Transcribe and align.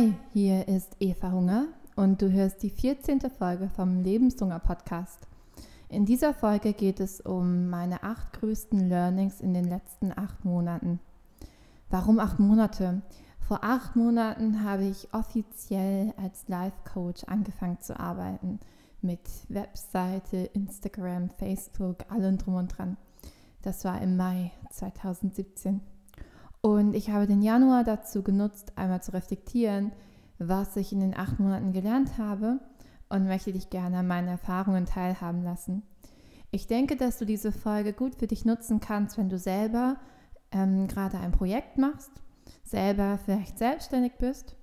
Hi, 0.00 0.14
hier 0.32 0.66
ist 0.66 0.96
Eva 0.98 1.30
Hunger 1.30 1.66
und 1.94 2.22
du 2.22 2.32
hörst 2.32 2.62
die 2.62 2.70
14. 2.70 3.20
Folge 3.38 3.68
vom 3.68 4.02
Lebenshunger 4.02 4.58
Podcast. 4.58 5.28
In 5.90 6.06
dieser 6.06 6.32
Folge 6.32 6.72
geht 6.72 7.00
es 7.00 7.20
um 7.20 7.68
meine 7.68 8.02
acht 8.02 8.32
größten 8.32 8.88
Learnings 8.88 9.42
in 9.42 9.52
den 9.52 9.66
letzten 9.66 10.10
acht 10.16 10.42
Monaten. 10.42 11.00
Warum 11.90 12.18
acht 12.18 12.38
Monate? 12.38 13.02
Vor 13.40 13.62
acht 13.62 13.94
Monaten 13.94 14.64
habe 14.64 14.84
ich 14.84 15.12
offiziell 15.12 16.14
als 16.16 16.48
Life 16.48 16.78
Coach 16.90 17.24
angefangen 17.24 17.82
zu 17.82 18.00
arbeiten. 18.00 18.58
Mit 19.02 19.28
Webseite, 19.50 20.48
Instagram, 20.54 21.28
Facebook, 21.28 22.10
allem 22.10 22.38
drum 22.38 22.54
und 22.54 22.68
dran. 22.68 22.96
Das 23.60 23.84
war 23.84 24.00
im 24.00 24.16
Mai 24.16 24.50
2017. 24.70 25.82
Und 26.62 26.94
ich 26.94 27.10
habe 27.10 27.26
den 27.26 27.42
Januar 27.42 27.84
dazu 27.84 28.22
genutzt, 28.22 28.72
einmal 28.76 29.02
zu 29.02 29.12
reflektieren, 29.12 29.92
was 30.38 30.76
ich 30.76 30.92
in 30.92 31.00
den 31.00 31.16
acht 31.16 31.38
Monaten 31.38 31.72
gelernt 31.72 32.18
habe 32.18 32.60
und 33.08 33.26
möchte 33.26 33.52
dich 33.52 33.70
gerne 33.70 33.98
an 33.98 34.06
meinen 34.06 34.28
Erfahrungen 34.28 34.86
teilhaben 34.86 35.42
lassen. 35.42 35.82
Ich 36.50 36.66
denke, 36.66 36.96
dass 36.96 37.18
du 37.18 37.24
diese 37.24 37.52
Folge 37.52 37.92
gut 37.92 38.16
für 38.16 38.26
dich 38.26 38.44
nutzen 38.44 38.80
kannst, 38.80 39.18
wenn 39.18 39.28
du 39.28 39.38
selber 39.38 39.96
ähm, 40.50 40.88
gerade 40.88 41.18
ein 41.18 41.32
Projekt 41.32 41.78
machst, 41.78 42.10
selber 42.64 43.18
vielleicht 43.24 43.58
selbstständig 43.58 44.14
bist. 44.18 44.56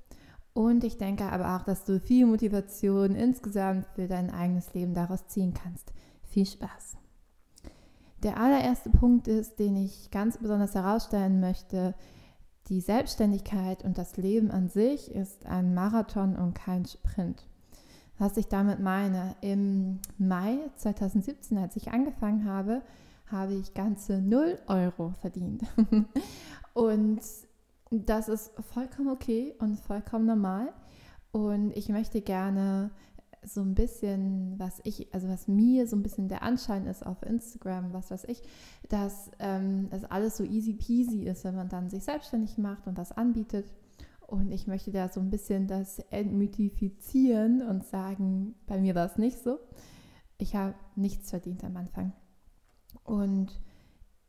Und 0.54 0.84
ich 0.84 0.98
denke 0.98 1.26
aber 1.26 1.56
auch, 1.56 1.64
dass 1.64 1.86
du 1.86 2.00
viel 2.00 2.26
Motivation 2.26 3.16
insgesamt 3.16 3.86
für 3.96 4.08
dein 4.08 4.32
eigenes 4.32 4.74
Leben 4.74 4.94
daraus 4.94 5.28
ziehen 5.28 5.54
kannst. 5.54 5.94
Viel 6.24 6.46
Spaß! 6.46 6.98
Der 8.28 8.42
allererste 8.42 8.90
Punkt 8.90 9.30
ist, 9.30 9.58
den 9.58 9.78
ich 9.78 10.12
ganz 10.12 10.38
besonders 10.38 10.76
herausstellen 10.76 11.40
möchte, 11.40 11.96
die 12.68 12.82
Selbstständigkeit 12.82 13.86
und 13.86 13.98
das 13.98 14.18
Leben 14.18 14.52
an 14.52 14.68
sich 14.68 15.10
ist 15.16 15.46
ein 15.46 15.74
Marathon 15.74 16.36
und 16.36 16.54
kein 16.54 16.84
Sprint. 16.84 17.48
Was 18.18 18.36
ich 18.36 18.50
damit 18.50 18.82
meine, 18.82 19.38
im 19.40 20.00
Mai 20.18 20.58
2017, 20.76 21.58
als 21.58 21.78
ich 21.78 21.94
angefangen 21.94 22.44
habe, 22.44 22.82
habe 23.28 23.54
ich 23.54 23.74
ganze 23.74 24.22
0 24.22 24.60
Euro 24.68 25.14
verdient. 25.22 25.64
und 26.74 27.22
das 27.92 28.28
ist 28.28 28.52
vollkommen 28.74 29.08
okay 29.08 29.56
und 29.60 29.80
vollkommen 29.80 30.26
normal. 30.26 30.74
Und 31.32 31.72
ich 31.78 31.88
möchte 31.88 32.20
gerne 32.20 32.92
so 33.48 33.62
ein 33.62 33.74
bisschen, 33.74 34.60
was 34.60 34.82
ich, 34.84 35.14
also 35.14 35.28
was 35.28 35.48
mir 35.48 35.88
so 35.88 35.96
ein 35.96 36.04
bisschen 36.04 36.28
der 36.28 36.44
Anschein 36.44 36.86
ist 36.86 37.06
auf 37.06 37.24
Instagram, 37.24 37.94
was 37.94 38.12
weiß 38.12 38.26
ich, 38.26 38.42
dass 38.90 39.32
ähm, 39.40 39.88
es 39.92 40.04
alles 40.04 40.38
so 40.38 40.44
easy 40.44 40.74
peasy 40.74 41.24
ist, 41.24 41.44
wenn 41.44 41.56
man 41.56 41.70
dann 41.70 41.90
sich 41.90 42.04
selbstständig 42.04 42.58
macht 42.58 42.88
und 42.88 42.98
das 42.98 43.12
anbietet. 43.12 43.72
Und 44.28 44.52
ich 44.52 44.68
möchte 44.68 44.92
da 44.92 45.08
so 45.08 45.22
ein 45.22 45.30
bisschen 45.30 45.68
das 45.68 46.00
entmythifizieren 46.10 47.62
und 47.62 47.86
sagen, 47.86 48.56
bei 48.66 48.80
mir 48.80 48.94
war 48.94 49.06
es 49.06 49.18
nicht 49.18 49.40
so. 49.40 49.60
Ich 50.38 50.56
habe 50.56 50.76
nichts 50.96 51.30
verdient 51.30 51.64
am 51.64 51.78
Anfang. 51.78 52.12
Und 53.04 53.60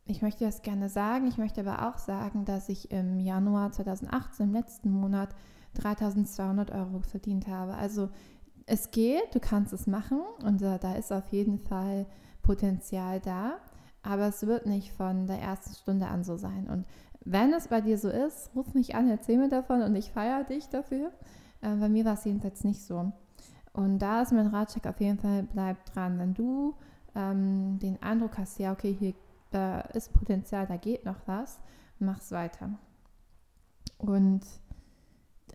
ich 0.05 0.21
möchte 0.21 0.45
das 0.45 0.61
gerne 0.61 0.89
sagen. 0.89 1.27
Ich 1.27 1.37
möchte 1.37 1.61
aber 1.61 1.89
auch 1.89 1.97
sagen, 1.97 2.45
dass 2.45 2.69
ich 2.69 2.91
im 2.91 3.19
Januar 3.19 3.71
2018, 3.71 4.47
im 4.47 4.53
letzten 4.53 4.89
Monat, 4.89 5.35
3200 5.75 6.71
Euro 6.71 7.01
verdient 7.01 7.47
habe. 7.47 7.75
Also 7.75 8.09
es 8.69 8.91
geht, 8.91 9.33
du 9.33 9.39
kannst 9.39 9.73
es 9.73 9.87
machen 9.87 10.21
und 10.43 10.61
da, 10.61 10.77
da 10.77 10.93
ist 10.93 11.11
auf 11.11 11.27
jeden 11.29 11.57
Fall 11.57 12.05
Potenzial 12.43 13.19
da, 13.19 13.57
aber 14.03 14.27
es 14.27 14.45
wird 14.45 14.65
nicht 14.65 14.93
von 14.93 15.27
der 15.27 15.39
ersten 15.39 15.73
Stunde 15.73 16.07
an 16.07 16.23
so 16.23 16.37
sein. 16.37 16.69
Und 16.69 16.85
wenn 17.25 17.51
es 17.53 17.67
bei 17.67 17.81
dir 17.81 17.97
so 17.97 18.09
ist, 18.09 18.51
ruf 18.55 18.73
mich 18.73 18.95
an, 18.95 19.09
erzähl 19.09 19.37
mir 19.37 19.49
davon 19.49 19.81
und 19.81 19.95
ich 19.95 20.11
feiere 20.11 20.43
dich 20.43 20.69
dafür. 20.69 21.11
Äh, 21.61 21.75
bei 21.75 21.89
mir 21.89 22.05
war 22.05 22.13
es 22.13 22.25
jedenfalls 22.25 22.63
nicht 22.63 22.81
so. 22.81 23.11
Und 23.73 23.99
da 23.99 24.21
ist 24.21 24.31
mein 24.31 24.47
Ratschlag 24.47 24.87
auf 24.87 25.01
jeden 25.01 25.19
Fall, 25.19 25.47
bleib 25.51 25.83
dran. 25.85 26.19
Wenn 26.19 26.33
du 26.33 26.75
ähm, 27.15 27.79
den 27.79 28.01
Eindruck 28.01 28.37
hast, 28.37 28.59
ja, 28.59 28.71
okay, 28.71 28.95
hier 28.97 29.13
da 29.51 29.81
ist 29.81 30.13
Potenzial, 30.13 30.67
da 30.67 30.77
geht 30.77 31.05
noch 31.05 31.19
was, 31.25 31.59
mach's 31.97 32.31
weiter. 32.31 32.69
Und 33.97 34.41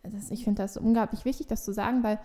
das, 0.02 0.30
ich 0.30 0.44
finde 0.44 0.62
das 0.62 0.76
unglaublich 0.76 1.24
wichtig, 1.24 1.46
das 1.46 1.64
zu 1.64 1.72
sagen, 1.72 2.02
weil 2.02 2.18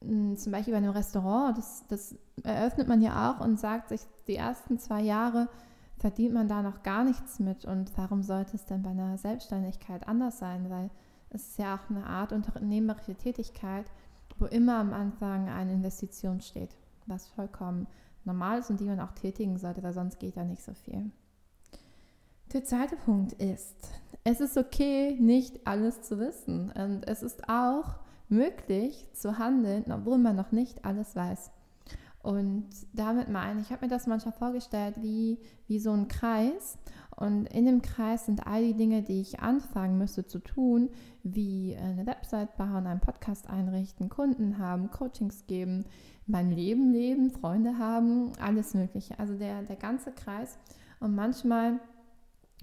zum 0.00 0.52
Beispiel 0.52 0.72
bei 0.72 0.78
einem 0.78 0.92
Restaurant, 0.92 1.58
das, 1.58 1.84
das 1.88 2.14
eröffnet 2.44 2.88
man 2.88 3.00
ja 3.00 3.30
auch 3.30 3.44
und 3.44 3.58
sagt 3.58 3.88
sich, 3.88 4.00
die 4.26 4.36
ersten 4.36 4.78
zwei 4.78 5.02
Jahre 5.02 5.48
verdient 5.98 6.34
man 6.34 6.48
da 6.48 6.62
noch 6.62 6.82
gar 6.82 7.04
nichts 7.04 7.40
mit. 7.40 7.64
Und 7.64 7.96
warum 7.96 8.22
sollte 8.22 8.56
es 8.56 8.64
denn 8.64 8.82
bei 8.82 8.90
einer 8.90 9.18
Selbstständigkeit 9.18 10.06
anders 10.06 10.38
sein? 10.38 10.70
Weil 10.70 10.90
es 11.30 11.48
ist 11.48 11.58
ja 11.58 11.74
auch 11.76 11.90
eine 11.90 12.06
Art 12.06 12.32
unternehmerische 12.32 13.16
Tätigkeit, 13.16 13.86
wo 14.38 14.46
immer 14.46 14.78
am 14.78 14.92
Anfang 14.92 15.48
eine 15.48 15.72
Investition 15.72 16.40
steht, 16.40 16.76
was 17.06 17.26
vollkommen 17.26 17.88
normal 18.24 18.60
ist 18.60 18.70
und 18.70 18.78
die 18.78 18.84
man 18.84 19.00
auch 19.00 19.12
tätigen 19.12 19.58
sollte, 19.58 19.82
weil 19.82 19.92
sonst 19.92 20.20
geht 20.20 20.36
da 20.36 20.44
nicht 20.44 20.62
so 20.62 20.74
viel. 20.74 21.10
Der 22.52 22.64
zweite 22.64 22.96
Punkt 22.96 23.32
ist, 23.34 23.90
es 24.24 24.40
ist 24.40 24.56
okay, 24.56 25.16
nicht 25.20 25.66
alles 25.66 26.02
zu 26.02 26.18
wissen. 26.18 26.70
Und 26.70 27.06
es 27.06 27.22
ist 27.22 27.48
auch 27.48 27.96
möglich 28.28 29.06
zu 29.12 29.38
handeln, 29.38 29.84
obwohl 29.90 30.18
man 30.18 30.36
noch 30.36 30.52
nicht 30.52 30.84
alles 30.84 31.16
weiß. 31.16 31.50
Und 32.22 32.66
damit 32.92 33.28
meine 33.28 33.60
ich, 33.60 33.70
habe 33.70 33.86
mir 33.86 33.90
das 33.90 34.06
manchmal 34.06 34.34
vorgestellt 34.34 34.96
wie, 35.00 35.38
wie 35.66 35.78
so 35.78 35.92
ein 35.92 36.08
Kreis. 36.08 36.76
Und 37.16 37.46
in 37.46 37.64
dem 37.64 37.80
Kreis 37.80 38.26
sind 38.26 38.46
all 38.46 38.62
die 38.62 38.74
Dinge, 38.74 39.02
die 39.02 39.20
ich 39.20 39.40
anfangen 39.40 39.98
müsste 39.98 40.26
zu 40.26 40.38
tun, 40.38 40.90
wie 41.22 41.76
eine 41.76 42.06
Website 42.06 42.56
bauen, 42.56 42.86
einen 42.86 43.00
Podcast 43.00 43.48
einrichten, 43.48 44.08
Kunden 44.08 44.58
haben, 44.58 44.90
Coachings 44.90 45.46
geben, 45.46 45.84
mein 46.26 46.50
Leben 46.50 46.92
leben, 46.92 47.30
Freunde 47.30 47.78
haben, 47.78 48.32
alles 48.40 48.74
Mögliche. 48.74 49.18
Also 49.18 49.34
der, 49.38 49.62
der 49.62 49.76
ganze 49.76 50.12
Kreis. 50.12 50.58
Und 51.00 51.14
manchmal 51.14 51.80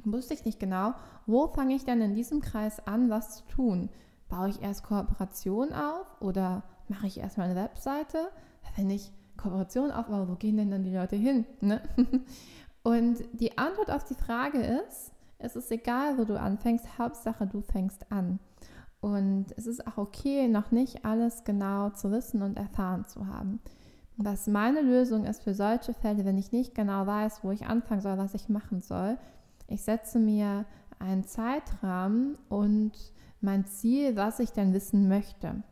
wusste 0.03 0.33
ich 0.33 0.45
nicht 0.45 0.59
genau, 0.59 0.93
wo 1.25 1.47
fange 1.47 1.75
ich 1.75 1.85
denn 1.85 2.01
in 2.01 2.13
diesem 2.13 2.41
Kreis 2.41 2.85
an, 2.85 3.09
was 3.09 3.37
zu 3.37 3.47
tun 3.47 3.89
baue 4.29 4.49
ich 4.49 4.61
erst 4.61 4.83
Kooperation 4.83 5.73
auf 5.73 6.05
oder 6.19 6.63
mache 6.87 7.07
ich 7.07 7.19
erstmal 7.19 7.49
eine 7.49 7.59
Webseite? 7.59 8.29
Wenn 8.75 8.89
ich 8.89 9.11
Kooperation 9.37 9.91
aufbaue, 9.91 10.27
wo 10.27 10.35
gehen 10.35 10.57
denn 10.57 10.71
dann 10.71 10.83
die 10.83 10.95
Leute 10.95 11.15
hin? 11.15 11.45
Ne? 11.61 11.81
Und 12.83 13.23
die 13.33 13.57
Antwort 13.57 13.91
auf 13.91 14.03
die 14.03 14.15
Frage 14.15 14.59
ist, 14.59 15.11
es 15.37 15.55
ist 15.55 15.71
egal, 15.71 16.17
wo 16.17 16.23
du 16.23 16.39
anfängst, 16.39 16.97
Hauptsache 16.97 17.47
du 17.47 17.61
fängst 17.61 18.11
an. 18.11 18.39
Und 19.01 19.47
es 19.57 19.67
ist 19.67 19.85
auch 19.85 19.97
okay, 19.97 20.47
noch 20.47 20.71
nicht 20.71 21.05
alles 21.05 21.43
genau 21.43 21.89
zu 21.91 22.11
wissen 22.11 22.41
und 22.41 22.57
erfahren 22.57 23.05
zu 23.05 23.27
haben. 23.27 23.59
Was 24.17 24.47
meine 24.47 24.81
Lösung 24.81 25.25
ist 25.25 25.43
für 25.43 25.53
solche 25.53 25.93
Fälle, 25.93 26.25
wenn 26.25 26.37
ich 26.37 26.51
nicht 26.51 26.73
genau 26.73 27.05
weiß, 27.05 27.43
wo 27.43 27.51
ich 27.51 27.65
anfangen 27.65 28.01
soll, 28.01 28.17
was 28.17 28.33
ich 28.33 28.49
machen 28.49 28.81
soll, 28.81 29.17
ich 29.67 29.83
setze 29.83 30.19
mir 30.19 30.65
einen 30.99 31.25
Zeitrahmen 31.25 32.37
und 32.49 32.93
mein 33.45 33.65
Ziel, 33.65 34.15
was 34.15 34.39
ich 34.39 34.51
dann 34.51 34.73
wissen 34.73 35.07
möchte. 35.07 35.63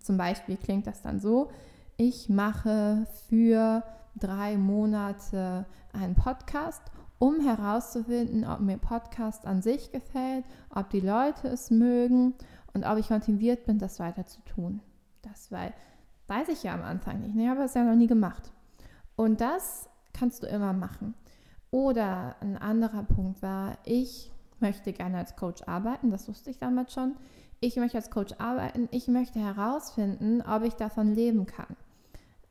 Zum 0.00 0.16
Beispiel 0.16 0.56
klingt 0.56 0.86
das 0.86 1.02
dann 1.02 1.20
so, 1.20 1.50
ich 1.96 2.28
mache 2.28 3.06
für 3.28 3.82
drei 4.16 4.56
Monate 4.58 5.66
einen 5.92 6.14
Podcast, 6.14 6.82
um 7.18 7.40
herauszufinden, 7.40 8.46
ob 8.46 8.60
mir 8.60 8.76
Podcast 8.76 9.46
an 9.46 9.62
sich 9.62 9.90
gefällt, 9.92 10.44
ob 10.74 10.90
die 10.90 11.00
Leute 11.00 11.48
es 11.48 11.70
mögen 11.70 12.34
und 12.74 12.84
ob 12.84 12.98
ich 12.98 13.08
motiviert 13.08 13.64
bin, 13.64 13.78
das 13.78 13.98
weiter 13.98 14.26
zu 14.26 14.42
tun. 14.42 14.80
Das 15.22 15.50
weil, 15.50 15.72
weiß 16.26 16.48
ich 16.48 16.62
ja 16.62 16.74
am 16.74 16.82
Anfang 16.82 17.20
nicht. 17.20 17.34
Ich 17.34 17.48
habe 17.48 17.62
es 17.62 17.74
ja 17.74 17.84
noch 17.84 17.96
nie 17.96 18.06
gemacht. 18.06 18.52
Und 19.16 19.40
das 19.40 19.88
kannst 20.12 20.42
du 20.42 20.46
immer 20.46 20.74
machen. 20.74 21.14
Oder 21.70 22.36
ein 22.40 22.56
anderer 22.56 23.02
Punkt 23.02 23.42
war, 23.42 23.78
ich 23.84 24.32
möchte 24.60 24.92
gerne 24.92 25.18
als 25.18 25.36
Coach 25.36 25.62
arbeiten, 25.66 26.10
das 26.10 26.28
wusste 26.28 26.50
ich 26.50 26.58
damals 26.58 26.92
schon. 26.92 27.14
Ich 27.60 27.76
möchte 27.76 27.96
als 27.96 28.10
Coach 28.10 28.34
arbeiten, 28.38 28.88
ich 28.90 29.08
möchte 29.08 29.38
herausfinden, 29.38 30.42
ob 30.42 30.62
ich 30.62 30.74
davon 30.74 31.14
leben 31.14 31.46
kann. 31.46 31.76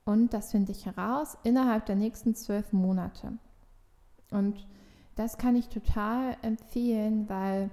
Und 0.03 0.33
das 0.33 0.51
finde 0.51 0.71
ich 0.71 0.85
heraus 0.85 1.37
innerhalb 1.43 1.85
der 1.85 1.95
nächsten 1.95 2.35
zwölf 2.35 2.73
Monate. 2.73 3.33
Und 4.31 4.67
das 5.15 5.37
kann 5.37 5.55
ich 5.55 5.69
total 5.69 6.37
empfehlen, 6.41 7.29
weil 7.29 7.69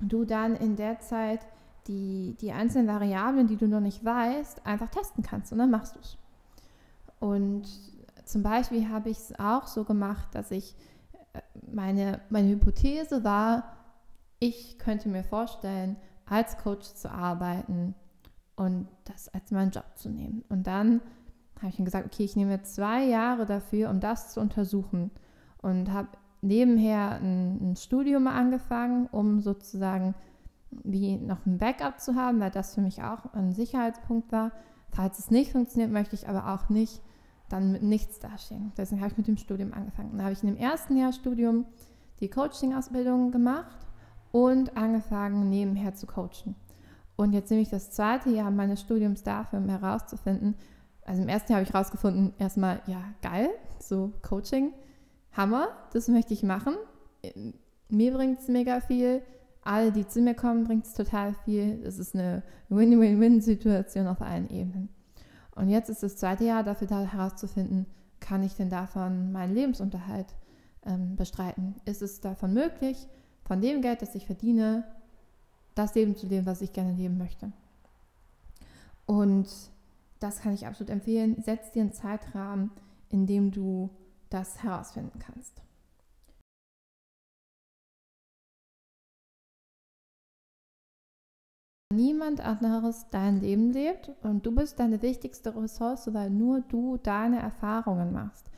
du 0.00 0.24
dann 0.24 0.56
in 0.56 0.76
der 0.76 1.00
Zeit 1.00 1.40
die, 1.86 2.36
die 2.40 2.52
einzelnen 2.52 2.88
Variablen, 2.88 3.46
die 3.46 3.56
du 3.56 3.66
noch 3.66 3.80
nicht 3.80 4.04
weißt, 4.04 4.64
einfach 4.66 4.88
testen 4.88 5.22
kannst 5.22 5.52
und 5.52 5.58
dann 5.58 5.70
machst 5.70 5.96
du 5.96 6.00
es. 6.00 6.16
Und 7.18 7.64
zum 8.24 8.42
Beispiel 8.42 8.88
habe 8.88 9.10
ich 9.10 9.18
es 9.18 9.38
auch 9.38 9.66
so 9.66 9.84
gemacht, 9.84 10.28
dass 10.32 10.50
ich 10.50 10.74
meine, 11.70 12.20
meine 12.30 12.48
Hypothese 12.48 13.24
war, 13.24 13.76
ich 14.38 14.78
könnte 14.78 15.08
mir 15.08 15.24
vorstellen, 15.24 15.96
als 16.26 16.58
Coach 16.58 16.94
zu 16.94 17.10
arbeiten 17.10 17.94
und 18.56 18.88
das 19.04 19.28
als 19.28 19.50
meinen 19.50 19.70
Job 19.70 19.84
zu 19.94 20.08
nehmen. 20.08 20.44
Und 20.48 20.66
dann 20.66 21.00
habe 21.58 21.68
ich 21.68 21.78
ihm 21.78 21.84
gesagt, 21.84 22.06
okay, 22.06 22.24
ich 22.24 22.36
nehme 22.36 22.62
zwei 22.62 23.04
Jahre 23.04 23.46
dafür, 23.46 23.90
um 23.90 24.00
das 24.00 24.32
zu 24.32 24.40
untersuchen 24.40 25.10
und 25.58 25.92
habe 25.92 26.08
nebenher 26.40 27.20
ein, 27.20 27.72
ein 27.72 27.76
Studium 27.76 28.26
angefangen, 28.26 29.06
um 29.06 29.40
sozusagen 29.40 30.14
wie 30.70 31.16
noch 31.16 31.46
ein 31.46 31.58
Backup 31.58 32.00
zu 32.00 32.14
haben, 32.14 32.40
weil 32.40 32.50
das 32.50 32.74
für 32.74 32.80
mich 32.80 33.02
auch 33.02 33.32
ein 33.34 33.52
Sicherheitspunkt 33.52 34.32
war. 34.32 34.52
Falls 34.90 35.18
es 35.18 35.30
nicht 35.30 35.52
funktioniert, 35.52 35.92
möchte 35.92 36.16
ich 36.16 36.28
aber 36.28 36.52
auch 36.52 36.68
nicht 36.68 37.00
dann 37.52 37.72
mit 37.72 37.82
nichts 37.82 38.18
dastehen. 38.18 38.72
Deswegen 38.76 39.00
habe 39.00 39.12
ich 39.12 39.18
mit 39.18 39.28
dem 39.28 39.36
Studium 39.36 39.72
angefangen. 39.72 40.10
Dann 40.12 40.22
habe 40.22 40.32
ich 40.32 40.42
in 40.42 40.48
dem 40.48 40.56
ersten 40.56 40.96
Jahr 40.96 41.12
Studium 41.12 41.66
die 42.20 42.28
Coaching-Ausbildung 42.28 43.30
gemacht 43.30 43.76
und 44.30 44.76
angefangen, 44.76 45.50
nebenher 45.50 45.94
zu 45.94 46.06
coachen. 46.06 46.54
Und 47.16 47.32
jetzt 47.32 47.50
nehme 47.50 47.62
ich 47.62 47.68
das 47.68 47.90
zweite 47.90 48.30
Jahr 48.30 48.50
meines 48.50 48.80
Studiums 48.80 49.22
dafür, 49.22 49.58
um 49.58 49.68
herauszufinden, 49.68 50.54
also 51.04 51.22
im 51.22 51.28
ersten 51.28 51.52
Jahr 51.52 51.60
habe 51.60 51.68
ich 51.68 51.74
herausgefunden, 51.74 52.32
erstmal, 52.38 52.80
ja, 52.86 53.02
geil, 53.22 53.50
so 53.80 54.12
Coaching, 54.22 54.72
Hammer, 55.32 55.68
das 55.92 56.08
möchte 56.08 56.32
ich 56.32 56.42
machen. 56.42 56.74
Mir 57.88 58.12
bringt 58.12 58.40
es 58.40 58.48
mega 58.48 58.80
viel. 58.80 59.22
Alle, 59.62 59.92
die 59.92 60.06
zu 60.06 60.20
mir 60.20 60.34
kommen, 60.34 60.64
bringt 60.64 60.86
es 60.86 60.94
total 60.94 61.34
viel. 61.44 61.82
Es 61.84 61.98
ist 61.98 62.14
eine 62.14 62.42
Win-Win-Win-Situation 62.68 64.06
auf 64.06 64.20
allen 64.20 64.48
Ebenen. 64.50 64.88
Und 65.54 65.68
jetzt 65.68 65.90
ist 65.90 66.02
das 66.02 66.16
zweite 66.16 66.44
Jahr 66.44 66.62
dafür 66.62 66.86
da 66.86 67.00
herauszufinden, 67.00 67.86
kann 68.20 68.42
ich 68.42 68.54
denn 68.54 68.70
davon 68.70 69.32
meinen 69.32 69.54
Lebensunterhalt 69.54 70.34
ähm, 70.86 71.16
bestreiten? 71.16 71.74
Ist 71.84 72.02
es 72.02 72.20
davon 72.20 72.54
möglich, 72.54 73.08
von 73.44 73.60
dem 73.60 73.82
Geld, 73.82 74.02
das 74.02 74.14
ich 74.14 74.26
verdiene, 74.26 74.84
das 75.74 75.94
Leben 75.94 76.16
zu 76.16 76.26
leben, 76.26 76.46
was 76.46 76.62
ich 76.62 76.72
gerne 76.72 76.92
leben 76.92 77.18
möchte? 77.18 77.52
Und 79.06 79.48
das 80.20 80.40
kann 80.40 80.54
ich 80.54 80.66
absolut 80.66 80.90
empfehlen. 80.90 81.42
Setz 81.42 81.72
dir 81.72 81.82
einen 81.82 81.92
Zeitrahmen, 81.92 82.70
in 83.08 83.26
dem 83.26 83.50
du 83.50 83.90
das 84.30 84.62
herausfinden 84.62 85.18
kannst. 85.18 85.60
Niemand 91.92 92.40
anderes 92.40 93.06
dein 93.10 93.40
Leben 93.40 93.70
lebt 93.70 94.10
und 94.22 94.44
du 94.44 94.52
bist 94.52 94.80
deine 94.80 95.02
wichtigste 95.02 95.54
Ressource, 95.54 96.12
weil 96.12 96.30
nur 96.30 96.60
du 96.60 96.96
deine 96.96 97.40
Erfahrungen 97.40 98.12
machst. 98.12 98.50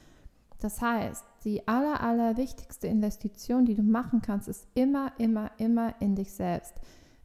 Das 0.60 0.80
heißt, 0.80 1.24
die 1.44 1.68
aller, 1.68 2.00
aller 2.00 2.36
wichtigste 2.36 2.86
Investition, 2.86 3.66
die 3.66 3.74
du 3.74 3.82
machen 3.82 4.22
kannst, 4.22 4.48
ist 4.48 4.66
immer, 4.74 5.12
immer, 5.18 5.50
immer 5.58 5.94
in 6.00 6.14
dich 6.14 6.32
selbst. 6.32 6.74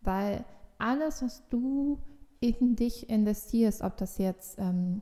Weil 0.01 0.44
alles, 0.77 1.23
was 1.23 1.47
du 1.50 2.00
in 2.41 2.75
dich 2.75 3.09
investierst, 3.09 3.81
ob 3.81 3.97
das 3.97 4.17
jetzt 4.17 4.59
ähm, 4.59 5.01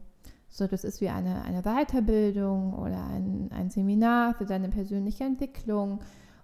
so 0.50 0.68
das 0.68 0.84
ist 0.84 1.02
wie 1.02 1.10
eine, 1.10 1.44
eine 1.44 1.62
Weiterbildung 1.62 2.74
oder 2.74 3.06
ein, 3.06 3.50
ein 3.52 3.70
Seminar 3.70 4.34
für 4.34 4.46
deine 4.46 4.70
persönliche 4.70 5.24
Entwicklung 5.24 6.00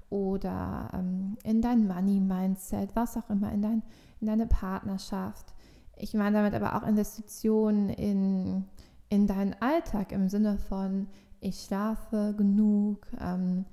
oder 0.10 0.90
ähm, 0.94 1.38
in 1.44 1.62
dein 1.62 1.88
Money-Mindset, 1.88 2.96
was 2.96 3.18
auch 3.18 3.30
immer, 3.30 3.52
in, 3.52 3.62
dein, 3.62 3.84
in 4.24 4.28
deine 4.28 4.48
Partnerschaft. 4.48 5.54
Ich 5.96 6.14
meine 6.14 6.38
damit 6.38 6.54
aber 6.54 6.76
auch 6.76 6.88
Investitionen 6.88 7.90
in, 7.90 8.66
in 9.10 9.28
deinen 9.28 9.54
Alltag 9.60 10.12
im 10.12 10.30
Sinne 10.30 10.58
von, 10.58 11.08
ich 11.40 11.60
schlafe 11.60 12.34
genug, 12.38 13.06
ähm, 13.20 13.66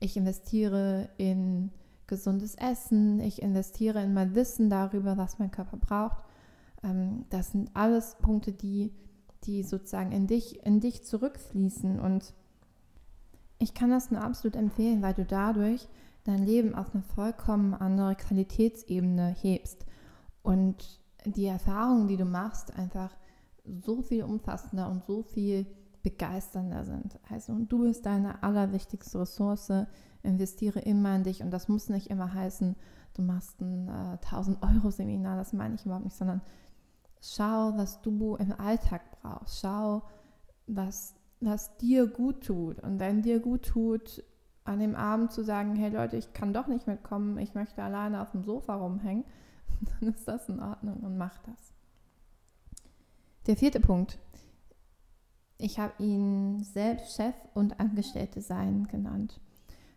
ich 0.00 0.16
investiere 0.16 1.10
in 1.18 1.70
gesundes 2.06 2.54
Essen, 2.54 3.20
ich 3.20 3.42
investiere 3.42 4.02
in 4.02 4.14
mein 4.14 4.34
Wissen 4.34 4.70
darüber, 4.70 5.18
was 5.18 5.38
mein 5.38 5.50
Körper 5.50 5.76
braucht. 5.76 6.24
Ähm, 6.82 7.26
das 7.28 7.52
sind 7.52 7.70
alles 7.74 8.16
Punkte, 8.20 8.52
die 8.52 8.92
die 9.44 9.62
sozusagen 9.62 10.12
in 10.12 10.26
dich, 10.26 10.64
in 10.64 10.80
dich 10.80 11.04
zurückfließen. 11.04 12.00
Und 12.00 12.34
ich 13.58 13.74
kann 13.74 13.90
das 13.90 14.10
nur 14.10 14.22
absolut 14.22 14.56
empfehlen, 14.56 15.02
weil 15.02 15.14
du 15.14 15.24
dadurch 15.24 15.86
dein 16.24 16.44
Leben 16.44 16.74
auf 16.74 16.94
eine 16.94 17.02
vollkommen 17.02 17.74
andere 17.74 18.14
Qualitätsebene 18.16 19.34
hebst. 19.40 19.86
Und 20.48 21.00
die 21.26 21.46
Erfahrungen, 21.46 22.08
die 22.08 22.16
du 22.16 22.24
machst, 22.24 22.74
einfach 22.76 23.10
so 23.64 24.00
viel 24.00 24.22
umfassender 24.22 24.88
und 24.88 25.04
so 25.04 25.22
viel 25.22 25.66
begeisternder 26.02 26.84
sind. 26.84 27.18
Also 27.28 27.54
du 27.58 27.80
bist 27.80 28.06
deine 28.06 28.42
allerwichtigste 28.42 29.20
Ressource, 29.20 29.72
investiere 30.22 30.80
immer 30.80 31.14
in 31.16 31.24
dich 31.24 31.42
und 31.42 31.50
das 31.50 31.68
muss 31.68 31.90
nicht 31.90 32.08
immer 32.08 32.32
heißen, 32.32 32.76
du 33.14 33.22
machst 33.22 33.60
ein 33.60 33.88
äh, 33.88 34.18
1000 34.24 34.62
Euro 34.62 34.90
Seminar, 34.90 35.36
das 35.36 35.52
meine 35.52 35.74
ich 35.74 35.84
überhaupt 35.84 36.04
nicht, 36.04 36.16
sondern 36.16 36.40
Schau, 37.20 37.76
was 37.76 38.00
du 38.00 38.36
im 38.36 38.52
Alltag 38.52 39.02
brauchst. 39.20 39.60
Schau, 39.60 40.02
was, 40.66 41.14
was 41.40 41.76
dir 41.78 42.06
gut 42.06 42.44
tut. 42.44 42.80
Und 42.80 43.00
wenn 43.00 43.22
dir 43.22 43.40
gut 43.40 43.66
tut, 43.66 44.24
an 44.64 44.80
dem 44.80 44.94
Abend 44.94 45.32
zu 45.32 45.42
sagen, 45.42 45.74
hey 45.76 45.90
Leute, 45.90 46.16
ich 46.16 46.32
kann 46.32 46.52
doch 46.52 46.68
nicht 46.68 46.86
mitkommen, 46.86 47.38
ich 47.38 47.54
möchte 47.54 47.82
alleine 47.82 48.20
auf 48.20 48.30
dem 48.32 48.44
Sofa 48.44 48.76
rumhängen, 48.76 49.24
dann 50.00 50.14
ist 50.14 50.26
das 50.26 50.48
in 50.48 50.60
Ordnung 50.60 50.98
und 50.98 51.16
mach 51.16 51.38
das. 51.38 51.74
Der 53.46 53.56
vierte 53.56 53.80
Punkt. 53.80 54.18
Ich 55.56 55.78
habe 55.78 56.02
ihn 56.02 56.62
selbst 56.62 57.16
Chef 57.16 57.34
und 57.54 57.80
Angestellte 57.80 58.40
sein 58.42 58.86
genannt. 58.86 59.40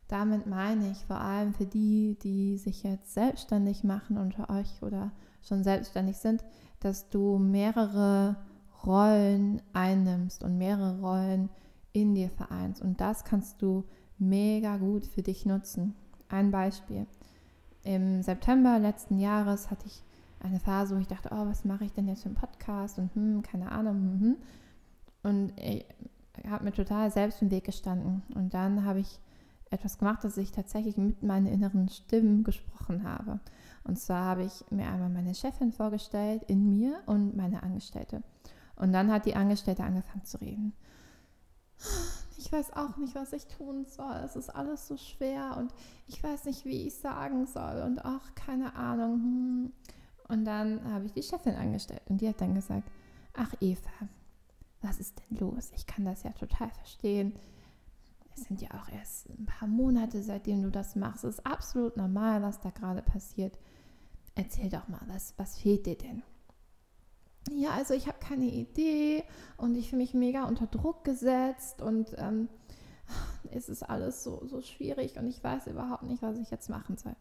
Damit 0.07 0.47
meine 0.47 0.91
ich 0.91 1.05
vor 1.05 1.21
allem 1.21 1.53
für 1.53 1.65
die, 1.65 2.17
die 2.21 2.57
sich 2.57 2.83
jetzt 2.83 3.13
selbstständig 3.13 3.83
machen 3.83 4.17
unter 4.17 4.49
euch 4.49 4.81
oder 4.81 5.11
schon 5.41 5.63
selbstständig 5.63 6.17
sind, 6.17 6.43
dass 6.79 7.09
du 7.09 7.37
mehrere 7.37 8.35
Rollen 8.85 9.61
einnimmst 9.73 10.43
und 10.43 10.57
mehrere 10.57 10.99
Rollen 10.99 11.49
in 11.93 12.15
dir 12.15 12.29
vereinst. 12.29 12.81
Und 12.81 12.99
das 12.99 13.23
kannst 13.23 13.61
du 13.61 13.85
mega 14.17 14.77
gut 14.77 15.05
für 15.05 15.21
dich 15.21 15.45
nutzen. 15.45 15.95
Ein 16.29 16.51
Beispiel. 16.51 17.05
Im 17.83 18.21
September 18.21 18.79
letzten 18.79 19.19
Jahres 19.19 19.71
hatte 19.71 19.87
ich 19.87 20.03
eine 20.39 20.59
Phase, 20.59 20.95
wo 20.95 20.99
ich 20.99 21.07
dachte, 21.07 21.29
oh, 21.31 21.45
was 21.47 21.65
mache 21.65 21.85
ich 21.85 21.93
denn 21.93 22.07
jetzt 22.07 22.23
für 22.23 22.29
einen 22.29 22.35
Podcast 22.35 22.97
und 22.97 23.13
hm, 23.15 23.41
keine 23.43 23.71
Ahnung. 23.71 23.95
Hm, 23.95 24.21
hm. 24.21 24.35
Und 25.23 25.59
ich 25.59 25.85
habe 26.47 26.63
mir 26.63 26.71
total 26.71 27.11
selbst 27.11 27.41
im 27.41 27.51
Weg 27.51 27.65
gestanden. 27.65 28.23
Und 28.33 28.53
dann 28.53 28.85
habe 28.85 28.99
ich 28.99 29.19
etwas 29.69 29.97
gemacht, 29.97 30.23
dass 30.23 30.37
ich 30.37 30.51
tatsächlich 30.51 30.97
mit 30.97 31.23
meinen 31.23 31.47
inneren 31.47 31.89
Stimmen 31.89 32.43
gesprochen 32.43 33.03
habe. 33.03 33.39
Und 33.83 33.99
zwar 33.99 34.25
habe 34.25 34.43
ich 34.43 34.65
mir 34.69 34.87
einmal 34.87 35.09
meine 35.09 35.33
Chefin 35.33 35.71
vorgestellt 35.71 36.43
in 36.47 36.69
mir 36.69 36.99
und 37.05 37.35
meine 37.35 37.63
Angestellte. 37.63 38.21
Und 38.75 38.93
dann 38.93 39.11
hat 39.11 39.25
die 39.25 39.35
Angestellte 39.35 39.83
angefangen 39.83 40.25
zu 40.25 40.39
reden. 40.41 40.73
Ich 42.41 42.51
weiß 42.51 42.73
auch 42.73 42.97
nicht, 42.97 43.13
was 43.13 43.33
ich 43.33 43.45
tun 43.45 43.85
soll. 43.85 44.15
Es 44.25 44.35
ist 44.35 44.49
alles 44.49 44.87
so 44.87 44.97
schwer 44.97 45.57
und 45.57 45.73
ich 46.07 46.23
weiß 46.23 46.45
nicht, 46.45 46.65
wie 46.65 46.87
ich 46.87 46.95
sagen 46.95 47.45
soll. 47.45 47.83
Und 47.83 48.03
ach, 48.03 48.33
keine 48.33 48.75
Ahnung. 48.75 49.13
Hm. 49.13 49.71
Und 50.27 50.45
dann 50.45 50.83
habe 50.91 51.05
ich 51.05 51.13
die 51.13 51.23
Chefin 51.23 51.55
angestellt 51.55 52.01
und 52.07 52.21
die 52.21 52.27
hat 52.27 52.41
dann 52.41 52.55
gesagt, 52.55 52.89
ach 53.33 53.53
Eva, 53.59 53.91
was 54.81 54.99
ist 54.99 55.19
denn 55.19 55.37
los? 55.37 55.71
Ich 55.75 55.85
kann 55.85 56.05
das 56.05 56.23
ja 56.23 56.31
total 56.31 56.71
verstehen. 56.71 57.33
Es 58.35 58.45
sind 58.45 58.61
ja 58.61 58.69
auch 58.71 58.89
erst 58.89 59.29
ein 59.29 59.45
paar 59.45 59.67
Monate, 59.67 60.23
seitdem 60.23 60.63
du 60.63 60.71
das 60.71 60.95
machst. 60.95 61.25
Es 61.25 61.35
ist 61.35 61.45
absolut 61.45 61.95
normal, 61.95 62.41
was 62.41 62.59
da 62.61 62.69
gerade 62.71 63.01
passiert 63.01 63.57
erzähl 64.35 64.69
doch 64.69 64.87
mal, 64.87 65.01
was, 65.07 65.33
was 65.37 65.57
fehlt 65.57 65.85
dir 65.85 65.97
denn? 65.97 66.23
Ja, 67.49 67.71
also 67.71 67.93
ich 67.93 68.07
habe 68.07 68.19
keine 68.19 68.45
Idee 68.45 69.23
und 69.57 69.75
ich 69.75 69.89
fühle 69.89 70.03
mich 70.03 70.13
mega 70.13 70.47
unter 70.47 70.67
Druck 70.67 71.03
gesetzt 71.03 71.81
und 71.81 72.15
ähm, 72.17 72.49
es 73.51 73.67
ist 73.67 73.83
alles 73.83 74.23
so, 74.23 74.45
so 74.45 74.61
schwierig 74.61 75.17
und 75.17 75.27
ich 75.27 75.43
weiß 75.43 75.67
überhaupt 75.67 76.03
nicht, 76.03 76.21
was 76.21 76.37
ich 76.37 76.51
jetzt 76.51 76.69
machen 76.69 76.97
soll. 76.97 77.15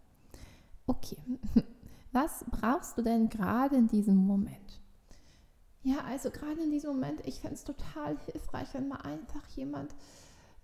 Okay, 0.86 1.16
was 2.12 2.44
brauchst 2.50 2.98
du 2.98 3.02
denn 3.02 3.28
gerade 3.28 3.76
in 3.76 3.88
diesem 3.88 4.16
Moment? 4.16 4.80
Ja, 5.82 6.00
also 6.06 6.30
gerade 6.30 6.62
in 6.62 6.70
diesem 6.70 6.92
Moment, 6.92 7.26
ich 7.26 7.40
fände 7.40 7.54
es 7.54 7.64
total 7.64 8.18
hilfreich, 8.26 8.68
wenn 8.74 8.88
mal 8.88 9.00
einfach 9.00 9.46
jemand 9.56 9.94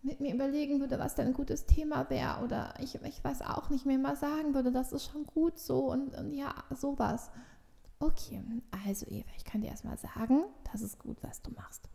mit 0.03 0.21
mir 0.21 0.35
überlegen 0.35 0.81
würde, 0.81 0.99
was 0.99 1.15
denn 1.15 1.29
ein 1.29 1.33
gutes 1.33 1.67
Thema 1.67 2.09
wäre 2.11 2.45
oder 2.45 2.75
ich, 2.81 2.95
ich 3.03 3.25
weiß 3.25 3.43
auch 3.43 3.71
nicht, 3.71 3.87
mir 3.87 3.99
mal 3.99 4.17
sagen 4.17 4.55
würde, 4.55 4.71
das 4.71 4.93
ist 4.93 5.07
schon 5.07 5.25
gut 5.25 5.59
so 5.59 5.91
und, 5.91 6.15
und 6.15 6.33
ja, 6.35 6.55
sowas. 6.71 7.31
Okay, 7.99 8.43
also 8.85 9.07
Eva, 9.07 9.29
ich 9.37 9.45
kann 9.45 9.63
dir 9.63 9.69
erstmal 9.69 9.97
sagen, 9.97 10.45
das 10.71 10.83
ist 10.83 10.99
gut, 10.99 11.23
was 11.23 11.43
du 11.43 11.51
machst. 11.53 11.89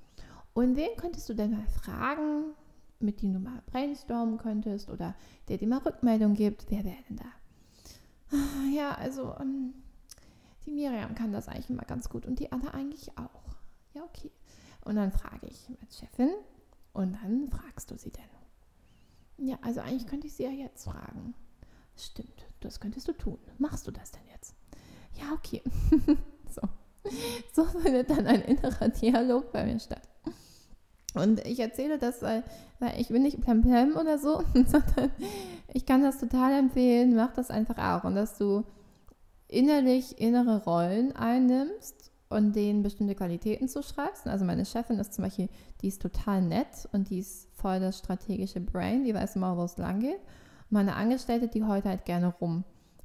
Und 0.54 0.76
wen 0.76 0.96
könntest 0.98 1.30
du 1.30 1.34
denn 1.34 1.52
mal 1.52 1.68
fragen, 1.68 2.54
mit 3.00 3.22
dem 3.22 3.34
du 3.34 3.40
mal 3.40 3.62
brainstormen 3.68 4.38
könntest 4.38 4.90
oder 4.90 5.16
der 5.48 5.58
dir 5.58 5.68
mal 5.68 5.80
Rückmeldung 5.80 6.34
gibt? 6.34 6.66
Wer 6.70 6.84
wäre 6.84 7.04
denn 7.10 7.18
da? 7.18 8.38
Ja, 8.74 8.94
also 8.94 9.36
ähm, 9.40 9.74
die 10.66 10.72
Miriam 10.72 11.16
kann 11.16 11.34
das 11.34 11.48
eigentlich 11.48 11.70
immer 11.70 11.84
ganz 11.84 12.10
gut 12.10 12.26
und 12.26 12.40
die 12.40 12.52
Anna 12.52 12.74
eigentlich 12.74 13.18
auch. 13.18 13.56
Ja, 13.94 14.04
okay. 14.04 14.32
Und 14.86 14.96
dann 14.96 15.12
frage 15.12 15.48
ich 15.48 15.70
als 15.82 16.00
Chefin, 16.00 16.32
und 16.94 17.18
dann 17.24 17.48
fragst 17.48 17.92
du 17.92 17.98
sie 17.98 18.12
denn. 18.12 19.48
Ja, 19.48 19.58
also 19.62 19.82
eigentlich 19.82 20.08
könnte 20.08 20.28
ich 20.28 20.34
sie 20.34 20.44
ja 20.44 20.52
jetzt 20.52 20.84
fragen. 20.84 21.34
Stimmt, 21.96 22.46
das 22.60 22.80
könntest 22.80 23.08
du 23.08 23.14
tun. 23.14 23.40
Machst 23.58 23.88
du 23.88 23.92
das 23.92 24.12
denn 24.12 24.28
jetzt? 24.28 24.56
Ja, 25.22 25.34
okay. 25.34 25.62
so. 26.50 26.62
so 27.54 27.80
findet 27.80 28.10
dann 28.10 28.26
ein 28.28 28.42
innerer 28.42 28.90
Dialog 28.90 29.52
bei 29.52 29.66
mir 29.66 29.80
statt. 29.80 30.02
Und 31.14 31.46
ich 31.46 31.60
erzähle 31.60 31.98
das, 31.98 32.22
weil, 32.22 32.44
weil 32.80 33.00
ich 33.00 33.10
bin 33.10 33.24
nicht 33.24 33.42
plemplem 33.42 33.98
oder 33.98 34.18
so, 34.18 34.44
sondern 34.54 35.12
ich 35.74 35.86
kann 35.86 36.02
das 36.02 36.20
total 36.20 36.58
empfehlen, 36.58 37.16
mach 37.16 37.34
das 37.34 37.52
einfach 37.52 37.78
auch. 37.78 38.06
Und 38.06 38.16
dass 38.16 38.38
du 38.38 38.64
innerlich 39.48 40.20
innere 40.20 40.64
Rollen 40.64 41.14
einnimmst 41.16 42.12
und 42.30 42.56
denen 42.56 42.82
bestimmte 42.82 43.16
Qualitäten 43.16 43.68
zuschreibst. 43.68 44.26
Also 44.28 44.46
meine 44.46 44.66
Chefin 44.66 45.00
ist 45.00 45.14
zum 45.14 45.26
Beispiel, 45.26 45.50
die 45.82 45.90
ist 45.90 46.02
total 46.02 46.42
nett 46.42 46.88
und 46.94 47.10
die 47.10 47.20
ist 47.20 47.50
voll 47.56 47.82
das 47.82 48.00
strategische 48.00 48.62
Brain, 48.62 49.04
die 49.04 49.14
weiß 49.14 49.36
immer, 49.36 49.58
wo 49.58 49.64
es 49.64 49.78
lang 49.78 50.00
geht. 50.00 50.22
Meine 50.70 50.96
Angestellte, 50.96 51.50
die 51.50 51.66
heult 51.66 51.84
halt 51.84 52.06
gerne 52.06 52.28
rum 52.40 52.64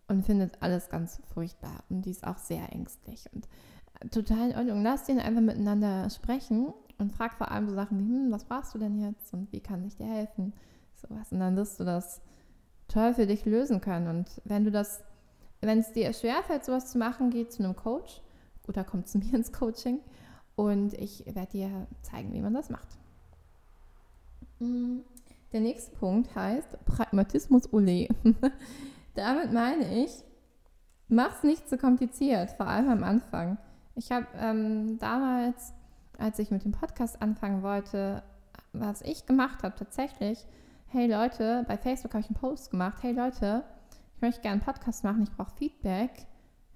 und 0.08 0.24
findet 0.24 0.62
alles 0.62 0.88
ganz 0.88 1.20
furchtbar 1.32 1.84
und 1.88 2.02
die 2.02 2.10
ist 2.10 2.26
auch 2.26 2.38
sehr 2.38 2.72
ängstlich 2.72 3.24
und 3.32 3.48
äh, 4.00 4.08
total 4.08 4.50
in 4.50 4.56
Ordnung. 4.56 4.82
Lass 4.82 5.04
den 5.04 5.18
einfach 5.18 5.40
miteinander 5.40 6.08
sprechen 6.10 6.72
und 6.98 7.12
frag 7.12 7.34
vor 7.34 7.50
allem 7.50 7.68
so 7.68 7.74
Sachen 7.74 7.98
wie, 7.98 8.04
hm, 8.04 8.32
was 8.32 8.44
brauchst 8.44 8.74
du 8.74 8.78
denn 8.78 8.98
jetzt 9.00 9.32
und 9.32 9.52
wie 9.52 9.60
kann 9.60 9.84
ich 9.84 9.96
dir 9.96 10.06
helfen? 10.06 10.52
Sowas. 10.94 11.32
Und 11.32 11.40
dann 11.40 11.56
wirst 11.56 11.78
du 11.80 11.84
das 11.84 12.20
toll 12.88 13.14
für 13.14 13.26
dich 13.26 13.44
lösen 13.44 13.80
können. 13.80 14.08
Und 14.08 14.40
wenn 14.44 14.64
du 14.64 14.70
das, 14.70 15.02
wenn 15.60 15.78
es 15.78 15.92
dir 15.92 16.12
schwerfällt, 16.12 16.64
sowas 16.64 16.90
zu 16.90 16.98
machen, 16.98 17.30
geh 17.30 17.48
zu 17.48 17.62
einem 17.62 17.76
Coach 17.76 18.22
oder 18.68 18.84
komm 18.84 19.04
zu 19.04 19.18
mir 19.18 19.34
ins 19.34 19.52
Coaching 19.52 20.00
und 20.54 20.94
ich 20.94 21.26
werde 21.26 21.52
dir 21.52 21.86
zeigen, 22.02 22.32
wie 22.32 22.40
man 22.40 22.54
das 22.54 22.70
macht. 22.70 22.88
Mm, 24.58 25.00
der 25.52 25.60
nächste 25.60 25.94
Punkt 25.96 26.34
heißt 26.34 26.84
Pragmatismus 26.84 27.72
Ole. 27.72 28.08
Damit 29.16 29.50
meine 29.52 30.04
ich, 30.04 30.22
mach's 31.08 31.42
nicht 31.42 31.68
zu 31.68 31.78
kompliziert, 31.78 32.50
vor 32.52 32.66
allem 32.66 32.90
am 32.90 33.02
Anfang. 33.02 33.56
Ich 33.94 34.12
habe 34.12 34.26
ähm, 34.38 34.98
damals, 34.98 35.72
als 36.18 36.38
ich 36.38 36.50
mit 36.50 36.64
dem 36.64 36.72
Podcast 36.72 37.22
anfangen 37.22 37.62
wollte, 37.62 38.22
was 38.74 39.00
ich 39.00 39.24
gemacht 39.24 39.62
habe 39.62 39.74
tatsächlich, 39.74 40.44
hey 40.88 41.10
Leute, 41.10 41.64
bei 41.66 41.78
Facebook 41.78 42.12
habe 42.12 42.20
ich 42.20 42.28
einen 42.28 42.38
Post 42.38 42.70
gemacht, 42.70 42.98
hey 43.02 43.12
Leute, 43.12 43.64
ich 44.14 44.20
möchte 44.20 44.42
gerne 44.42 44.62
einen 44.62 44.72
Podcast 44.72 45.02
machen, 45.02 45.22
ich 45.22 45.30
brauche 45.30 45.56
Feedback. 45.56 46.26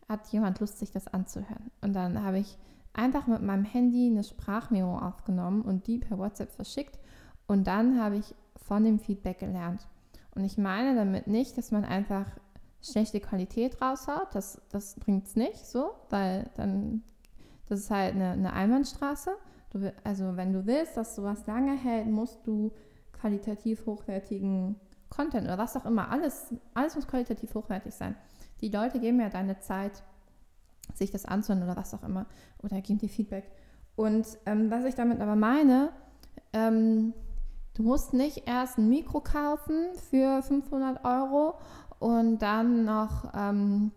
Hat 0.09 0.27
jemand 0.29 0.59
Lust, 0.61 0.79
sich 0.79 0.91
das 0.91 1.07
anzuhören? 1.09 1.71
Und 1.83 1.93
dann 1.93 2.25
habe 2.25 2.39
ich 2.39 2.59
einfach 2.95 3.27
mit 3.27 3.43
meinem 3.43 3.65
Handy 3.65 4.09
eine 4.09 4.25
Sprachmemo 4.25 4.99
aufgenommen 4.99 5.63
und 5.63 5.87
die 5.87 5.99
per 5.99 6.19
WhatsApp 6.19 6.51
verschickt. 6.51 6.99
Und 7.47 7.67
dann 7.67 8.01
habe 8.01 8.17
ich 8.17 8.35
von 8.57 8.83
dem 8.83 8.99
Feedback 8.99 9.39
gelernt. 9.39 9.87
Und 10.35 10.45
ich 10.45 10.59
meine 10.59 10.95
damit 10.95 11.27
nicht, 11.27 11.59
dass 11.59 11.71
man 11.71 11.85
einfach 11.85 12.27
schlechte 12.83 13.21
Qualität 13.21 13.81
raushaut. 13.81 14.29
Das, 14.33 14.61
das 14.71 14.95
bringt 14.97 15.27
es 15.27 15.37
nicht 15.37 15.67
so, 15.67 15.91
weil 16.09 16.49
dann, 16.57 17.03
das 17.69 17.81
ist 17.81 17.91
halt 17.91 18.15
eine, 18.15 18.31
eine 18.31 18.53
Einbahnstraße. 18.53 19.33
Du, 19.71 19.93
also 20.05 20.37
wenn 20.37 20.53
du 20.53 20.67
willst, 20.67 20.97
dass 20.97 21.15
sowas 21.15 21.47
lange 21.47 21.77
hält, 21.77 22.07
musst 22.07 22.47
du 22.47 22.73
qualitativ 23.13 23.87
hochwertigen 23.87 24.77
Content 25.09 25.45
oder 25.45 25.59
was 25.59 25.77
auch 25.77 25.85
immer. 25.85 26.11
Alles, 26.11 26.55
alles 26.75 26.95
muss 26.95 27.07
qualitativ 27.07 27.55
hochwertig 27.55 27.95
sein. 27.95 28.17
Die 28.61 28.69
Leute 28.69 29.01
geben 29.01 29.21
ja 29.21 29.29
deine 29.29 29.59
Zeit, 29.61 30.03
sich 30.95 31.11
das 31.11 31.25
anzuhören 31.25 31.63
oder 31.63 31.77
was 31.77 31.95
auch 31.95 32.03
immer. 32.03 32.27
Oder 32.63 32.81
geben 32.81 32.99
dir 32.99 33.09
Feedback. 33.09 33.51
Und 33.97 34.27
ähm, 34.47 34.71
was 34.71 34.85
ich 34.85 34.95
damit 34.95 35.21
aber 35.21 35.37
meine, 35.37 35.91
ähm, 36.53 37.13
du 37.81 37.87
musst 37.87 38.13
nicht 38.13 38.47
erst 38.47 38.77
ein 38.77 38.91
Mikro 38.91 39.21
kaufen 39.21 39.87
für 40.11 40.43
500 40.43 41.03
Euro 41.03 41.55
und 41.99 42.41
dann 42.41 42.85
noch 42.85 43.33
ähm, 43.35 43.93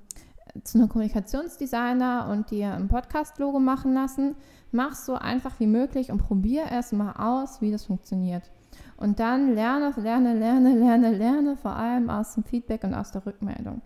zu 0.63 0.77
einem 0.77 0.87
Kommunikationsdesigner 0.87 2.29
und 2.31 2.49
dir 2.49 2.73
ein 2.73 2.87
Podcast-Logo 2.87 3.59
machen 3.59 3.93
lassen. 3.93 4.35
Mach 4.71 4.95
so 4.95 5.15
einfach 5.15 5.59
wie 5.59 5.67
möglich 5.67 6.11
und 6.11 6.19
probier 6.19 6.63
erst 6.71 6.93
mal 6.93 7.11
aus, 7.11 7.59
wie 7.59 7.71
das 7.71 7.85
funktioniert. 7.85 8.49
Und 8.95 9.19
dann 9.19 9.53
lerne, 9.53 9.93
lerne, 9.97 10.33
lerne, 10.33 10.75
lerne, 10.75 11.11
lerne, 11.11 11.57
vor 11.57 11.75
allem 11.75 12.09
aus 12.09 12.35
dem 12.35 12.45
Feedback 12.45 12.85
und 12.85 12.93
aus 12.93 13.11
der 13.11 13.25
Rückmeldung. 13.25 13.81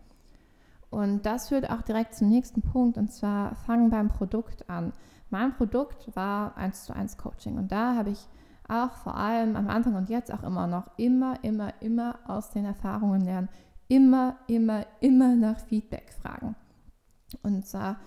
Und 0.92 1.26
das 1.26 1.50
führt 1.50 1.72
auch 1.72 1.82
direkt 1.82 2.14
zum 2.14 2.30
nächsten 2.30 2.62
Punkt, 2.62 3.00
und 3.00 3.12
zwar 3.12 3.56
fangen 3.56 3.90
beim 3.90 4.10
Produkt 4.10 4.70
an. 4.70 4.94
Mein 5.32 5.56
Produkt 5.56 6.16
war 6.16 6.56
1 6.56 6.86
zu 6.86 6.96
1 6.96 7.18
Coaching 7.18 7.58
und 7.58 7.72
da 7.72 7.96
habe 7.96 8.12
ich 8.12 8.28
auch 8.70 8.92
vor 8.94 9.16
allem 9.16 9.56
am 9.56 9.68
Anfang 9.70 9.96
und 9.96 10.10
jetzt 10.10 10.34
auch 10.34 10.44
immer 10.44 10.68
noch 10.68 10.90
immer, 10.98 11.44
immer, 11.44 11.74
immer 11.82 12.20
aus 12.28 12.52
den 12.52 12.66
Erfahrungen 12.66 13.22
lernen. 13.22 13.50
Immer, 13.88 14.38
immer, 14.48 14.86
immer 15.00 15.36
nach 15.36 15.60
Feedback 15.60 16.12
fragen. 16.12 16.56
Und 17.44 17.66
zwar 17.66 17.98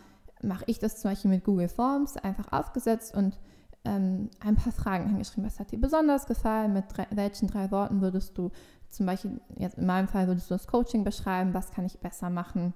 mache 0.42 0.64
ich 0.66 0.78
das 0.78 1.00
zum 1.00 1.10
Beispiel 1.10 1.30
mit 1.30 1.44
Google 1.44 1.68
Forms 1.68 2.16
einfach 2.16 2.52
aufgesetzt 2.52 3.14
und 3.14 3.38
ähm, 3.84 4.30
ein 4.40 4.56
paar 4.56 4.72
Fragen 4.72 5.08
hingeschrieben. 5.08 5.46
Was 5.46 5.58
hat 5.58 5.70
dir 5.70 5.80
besonders 5.80 6.26
gefallen? 6.26 6.74
Mit 6.74 6.84
drei, 6.88 7.06
welchen 7.10 7.48
drei 7.48 7.70
Worten 7.70 8.00
würdest 8.02 8.36
du 8.36 8.50
zum 8.90 9.06
Beispiel, 9.06 9.40
jetzt 9.56 9.78
in 9.78 9.86
meinem 9.86 10.08
Fall 10.08 10.26
würdest 10.26 10.50
du 10.50 10.54
das 10.54 10.66
Coaching 10.66 11.04
beschreiben, 11.04 11.54
was 11.54 11.70
kann 11.70 11.86
ich 11.86 11.98
besser 11.98 12.28
machen? 12.28 12.74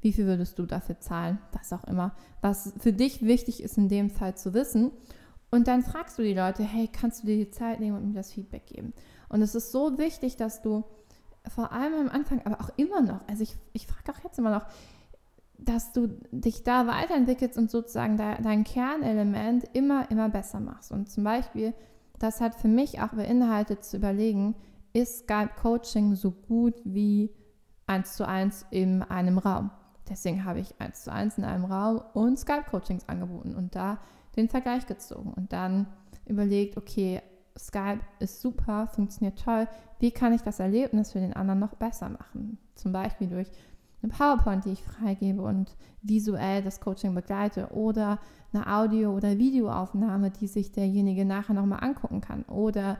Wie 0.00 0.12
viel 0.12 0.26
würdest 0.26 0.58
du 0.58 0.64
dafür 0.64 0.98
zahlen? 0.98 1.38
Was 1.52 1.72
auch 1.72 1.84
immer. 1.84 2.12
Was 2.40 2.72
für 2.78 2.92
dich 2.92 3.22
wichtig 3.22 3.62
ist 3.62 3.76
in 3.76 3.88
dem 3.88 4.08
Fall 4.08 4.34
zu 4.34 4.54
wissen. 4.54 4.90
Und 5.50 5.66
dann 5.66 5.82
fragst 5.82 6.18
du 6.18 6.22
die 6.22 6.34
Leute, 6.34 6.62
hey, 6.62 6.88
kannst 6.88 7.22
du 7.22 7.26
dir 7.26 7.36
die 7.36 7.50
Zeit 7.50 7.80
nehmen 7.80 7.96
und 7.96 8.08
mir 8.08 8.14
das 8.14 8.32
Feedback 8.32 8.66
geben? 8.66 8.92
Und 9.28 9.42
es 9.42 9.54
ist 9.54 9.72
so 9.72 9.98
wichtig, 9.98 10.36
dass 10.36 10.62
du 10.62 10.84
vor 11.48 11.72
allem 11.72 11.94
am 11.94 12.08
Anfang, 12.08 12.42
aber 12.44 12.60
auch 12.60 12.70
immer 12.76 13.00
noch, 13.00 13.20
also 13.26 13.42
ich, 13.42 13.56
ich 13.72 13.86
frage 13.86 14.12
auch 14.12 14.22
jetzt 14.22 14.38
immer 14.38 14.50
noch, 14.50 14.66
dass 15.58 15.92
du 15.92 16.08
dich 16.30 16.62
da 16.62 16.86
weiterentwickelst 16.86 17.58
und 17.58 17.70
sozusagen 17.70 18.16
dein 18.16 18.64
Kernelement 18.64 19.64
immer, 19.72 20.10
immer 20.10 20.28
besser 20.28 20.60
machst. 20.60 20.90
Und 20.90 21.10
zum 21.10 21.24
Beispiel, 21.24 21.74
das 22.18 22.40
hat 22.40 22.54
für 22.54 22.68
mich 22.68 23.00
auch 23.00 23.08
beinhaltet 23.08 23.84
zu 23.84 23.96
überlegen, 23.96 24.54
ist 24.92 25.20
Skype 25.20 25.50
Coaching 25.60 26.14
so 26.14 26.30
gut 26.30 26.74
wie 26.84 27.30
eins 27.86 28.14
zu 28.14 28.26
eins 28.26 28.66
in 28.70 29.02
einem 29.02 29.38
Raum? 29.38 29.70
Deswegen 30.08 30.44
habe 30.44 30.60
ich 30.60 30.80
eins 30.80 31.04
zu 31.04 31.12
eins 31.12 31.38
in 31.38 31.44
einem 31.44 31.64
Raum 31.64 32.02
und 32.14 32.38
Skype 32.38 32.64
Coachings 32.68 33.08
angeboten 33.08 33.54
und 33.54 33.74
da 33.74 33.98
den 34.36 34.48
Vergleich 34.48 34.86
gezogen 34.86 35.32
und 35.32 35.52
dann 35.52 35.86
überlegt, 36.26 36.76
okay, 36.76 37.20
Skype 37.58 38.00
ist 38.20 38.40
super, 38.40 38.86
funktioniert 38.86 39.42
toll. 39.42 39.66
Wie 39.98 40.10
kann 40.10 40.32
ich 40.32 40.42
das 40.42 40.60
Erlebnis 40.60 41.12
für 41.12 41.20
den 41.20 41.34
anderen 41.34 41.58
noch 41.58 41.74
besser 41.74 42.08
machen? 42.08 42.58
Zum 42.74 42.92
Beispiel 42.92 43.28
durch 43.28 43.50
eine 44.02 44.12
PowerPoint, 44.12 44.64
die 44.64 44.72
ich 44.72 44.82
freigebe 44.82 45.42
und 45.42 45.76
visuell 46.02 46.62
das 46.62 46.80
Coaching 46.80 47.14
begleite 47.14 47.68
oder 47.72 48.18
eine 48.52 48.66
Audio- 48.66 49.14
oder 49.14 49.36
Videoaufnahme, 49.36 50.30
die 50.30 50.46
sich 50.46 50.72
derjenige 50.72 51.24
nachher 51.24 51.54
nochmal 51.54 51.84
angucken 51.84 52.20
kann 52.20 52.44
oder 52.44 52.98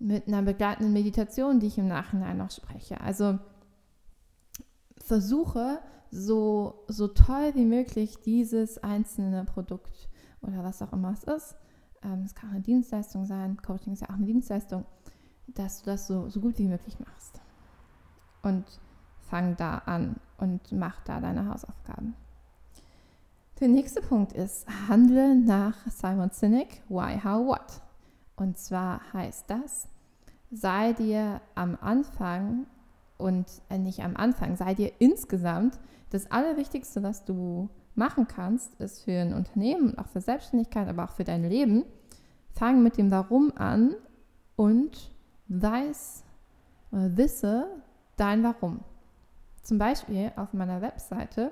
mit 0.00 0.26
einer 0.26 0.42
begleitenden 0.42 0.92
Meditation, 0.92 1.60
die 1.60 1.68
ich 1.68 1.78
im 1.78 1.88
Nachhinein 1.88 2.36
noch 2.36 2.50
spreche. 2.50 3.00
Also 3.00 3.38
versuche 4.98 5.78
so, 6.10 6.84
so 6.88 7.08
toll 7.08 7.52
wie 7.54 7.64
möglich 7.64 8.20
dieses 8.24 8.82
einzelne 8.82 9.44
Produkt 9.44 10.08
oder 10.44 10.64
was 10.64 10.82
auch 10.82 10.92
immer 10.92 11.12
es 11.12 11.24
ist, 11.24 11.56
ähm, 12.02 12.22
es 12.24 12.34
kann 12.34 12.50
auch 12.50 12.54
eine 12.54 12.62
Dienstleistung 12.62 13.26
sein, 13.26 13.56
Coaching 13.62 13.92
ist 13.92 14.02
ja 14.02 14.10
auch 14.10 14.14
eine 14.14 14.26
Dienstleistung, 14.26 14.84
dass 15.48 15.82
du 15.82 15.86
das 15.90 16.06
so, 16.06 16.28
so 16.28 16.40
gut 16.40 16.58
wie 16.58 16.68
möglich 16.68 16.98
machst. 17.00 17.40
Und 18.42 18.64
fang 19.20 19.56
da 19.56 19.78
an 19.78 20.16
und 20.38 20.72
mach 20.72 21.00
da 21.04 21.20
deine 21.20 21.48
Hausaufgaben. 21.48 22.14
Der 23.60 23.68
nächste 23.68 24.02
Punkt 24.02 24.32
ist, 24.32 24.66
handle 24.88 25.36
nach 25.36 25.76
Simon 25.88 26.30
Sinek, 26.30 26.82
Why, 26.88 27.20
How, 27.22 27.46
What. 27.46 27.80
Und 28.36 28.58
zwar 28.58 29.00
heißt 29.12 29.48
das, 29.48 29.88
sei 30.50 30.92
dir 30.92 31.40
am 31.54 31.78
Anfang 31.80 32.66
und 33.16 33.46
äh, 33.70 33.78
nicht 33.78 34.00
am 34.02 34.16
Anfang, 34.16 34.56
sei 34.56 34.74
dir 34.74 34.92
insgesamt 34.98 35.78
das 36.10 36.30
Allerwichtigste, 36.30 37.02
was 37.02 37.24
du 37.24 37.68
machen 37.94 38.26
kannst, 38.26 38.74
ist 38.80 39.04
für 39.04 39.12
ein 39.12 39.34
Unternehmen, 39.34 39.96
auch 39.98 40.08
für 40.08 40.20
Selbstständigkeit, 40.20 40.88
aber 40.88 41.04
auch 41.04 41.12
für 41.12 41.24
dein 41.24 41.48
Leben, 41.48 41.84
fang 42.52 42.82
mit 42.82 42.98
dem 42.98 43.10
Warum 43.10 43.52
an 43.56 43.94
und 44.56 45.10
weiß 45.48 46.24
oder 46.92 47.16
wisse 47.16 47.66
dein 48.16 48.42
Warum. 48.42 48.80
Zum 49.62 49.78
Beispiel 49.78 50.32
auf 50.36 50.52
meiner 50.52 50.82
Webseite, 50.82 51.50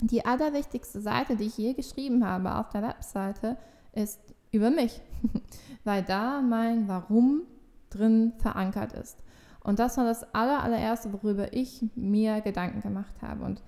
die 0.00 0.24
allerwichtigste 0.24 1.00
Seite, 1.00 1.36
die 1.36 1.46
ich 1.46 1.58
je 1.58 1.74
geschrieben 1.74 2.24
habe 2.26 2.54
auf 2.54 2.68
der 2.70 2.82
Webseite, 2.82 3.56
ist 3.92 4.20
über 4.52 4.70
mich, 4.70 5.00
weil 5.84 6.02
da 6.02 6.40
mein 6.40 6.88
Warum 6.88 7.42
drin 7.90 8.32
verankert 8.38 8.92
ist. 8.92 9.22
Und 9.62 9.78
das 9.78 9.96
war 9.98 10.04
das 10.04 10.34
aller, 10.34 10.62
allererste, 10.62 11.12
worüber 11.12 11.52
ich 11.52 11.84
mir 11.94 12.40
Gedanken 12.40 12.80
gemacht 12.80 13.20
habe. 13.20 13.44
Und 13.44 13.62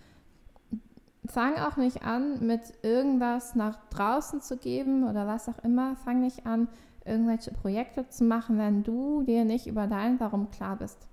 fang 1.27 1.57
auch 1.57 1.77
nicht 1.77 2.03
an, 2.03 2.45
mit 2.45 2.61
irgendwas 2.83 3.55
nach 3.55 3.79
draußen 3.91 4.41
zu 4.41 4.57
geben 4.57 5.09
oder 5.09 5.27
was 5.27 5.49
auch 5.49 5.59
immer. 5.63 5.97
Fang 5.97 6.21
nicht 6.21 6.47
an, 6.47 6.69
irgendwelche 7.05 7.53
Projekte 7.53 8.09
zu 8.09 8.25
machen, 8.25 8.59
wenn 8.59 8.83
du 8.83 9.23
dir 9.23 9.45
nicht 9.45 9.67
über 9.67 9.87
dein 9.87 10.19
Warum 10.21 10.51
klar 10.51 10.77
bist. 10.77 11.09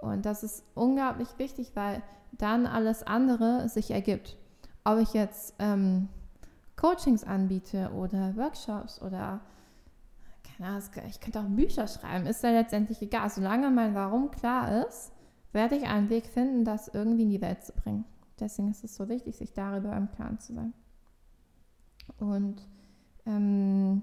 Und 0.00 0.26
das 0.26 0.42
ist 0.42 0.64
unglaublich 0.74 1.28
wichtig, 1.38 1.72
weil 1.74 2.02
dann 2.32 2.66
alles 2.66 3.02
andere 3.02 3.68
sich 3.68 3.90
ergibt. 3.90 4.36
Ob 4.84 4.98
ich 4.98 5.12
jetzt 5.12 5.54
ähm, 5.58 6.08
Coachings 6.76 7.24
anbiete 7.24 7.90
oder 7.92 8.36
Workshops 8.36 9.02
oder 9.02 9.40
keine 10.56 10.70
Ahnung, 10.70 10.82
ich 11.08 11.20
könnte 11.20 11.40
auch 11.40 11.44
Bücher 11.44 11.86
schreiben, 11.86 12.26
ist 12.26 12.42
ja 12.42 12.50
letztendlich 12.50 13.00
egal. 13.02 13.30
Solange 13.30 13.70
mein 13.70 13.94
Warum 13.94 14.30
klar 14.30 14.86
ist, 14.86 15.12
werde 15.52 15.76
ich 15.76 15.84
einen 15.84 16.10
Weg 16.10 16.26
finden, 16.26 16.64
das 16.64 16.88
irgendwie 16.88 17.22
in 17.22 17.30
die 17.30 17.40
Welt 17.40 17.64
zu 17.64 17.72
bringen. 17.72 18.04
Deswegen 18.40 18.70
ist 18.70 18.84
es 18.84 18.94
so 18.94 19.08
wichtig, 19.08 19.36
sich 19.36 19.52
darüber 19.52 19.96
im 19.96 20.10
Klaren 20.10 20.38
zu 20.38 20.54
sein. 20.54 20.72
Und 22.18 22.66
ähm, 23.26 24.02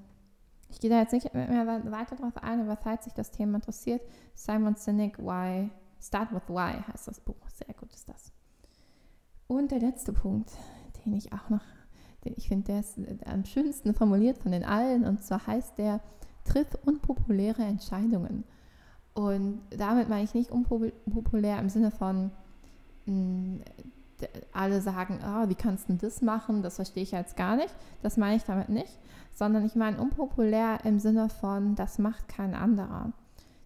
ich 0.70 0.80
gehe 0.80 0.90
da 0.90 1.00
jetzt 1.00 1.14
nicht 1.14 1.34
mehr 1.34 1.66
weiter 1.92 2.16
drauf 2.16 2.38
ein, 2.38 2.62
aber 2.62 2.78
falls 2.78 3.06
sich 3.06 3.14
das 3.14 3.32
Thema 3.32 3.56
interessiert, 3.56 4.02
Simon 4.34 4.76
Sinek, 4.76 5.18
Why, 5.20 5.70
Start 6.02 6.32
with 6.34 6.48
Why 6.48 6.84
heißt 6.92 7.08
das 7.08 7.20
Buch. 7.20 7.50
Sehr 7.54 7.74
gut 7.74 7.94
ist 7.94 8.08
das. 8.10 8.32
Und 9.48 9.72
der 9.72 9.80
letzte 9.80 10.14
Punkt, 10.14 10.52
den 11.06 11.14
ich 11.14 11.34
auch 11.34 11.50
noch, 11.50 11.64
den 12.24 12.34
ich 12.38 12.48
finde, 12.48 12.66
der 12.66 12.80
ist 12.80 13.00
am 13.26 13.46
schönsten 13.46 13.94
formuliert 13.94 14.38
von 14.38 14.52
den 14.52 14.64
allen, 14.64 15.06
und 15.06 15.24
zwar 15.24 15.46
heißt 15.46 15.78
der, 15.78 16.02
triff 16.44 16.68
unpopuläre 16.86 17.64
Entscheidungen. 17.64 18.44
Und 19.14 19.62
damit 19.70 20.10
meine 20.10 20.24
ich 20.24 20.34
nicht 20.34 20.52
unpopulär 20.52 21.60
im 21.60 21.70
Sinne 21.70 21.92
von, 21.92 22.32
mh, 23.06 23.14
hm, 23.14 23.62
alle 24.54 24.82
sagen, 24.82 25.20
oh, 25.24 25.50
wie 25.50 25.56
kannst 25.56 25.90
du 25.90 25.94
das 25.94 26.22
machen? 26.22 26.62
Das 26.62 26.76
verstehe 26.76 27.04
ich 27.04 27.12
jetzt 27.12 27.36
gar 27.36 27.56
nicht. 27.56 27.74
Das 28.02 28.18
meine 28.18 28.38
ich 28.38 28.44
damit 28.44 28.70
nicht, 28.70 29.00
sondern 29.34 29.66
ich 29.66 29.76
meine 29.76 30.00
unpopulär 30.00 30.80
im 30.84 31.00
Sinne 31.00 31.30
von, 31.30 31.76
das 31.76 32.00
macht 32.00 32.28
kein 32.28 32.56
anderer. 32.56 33.12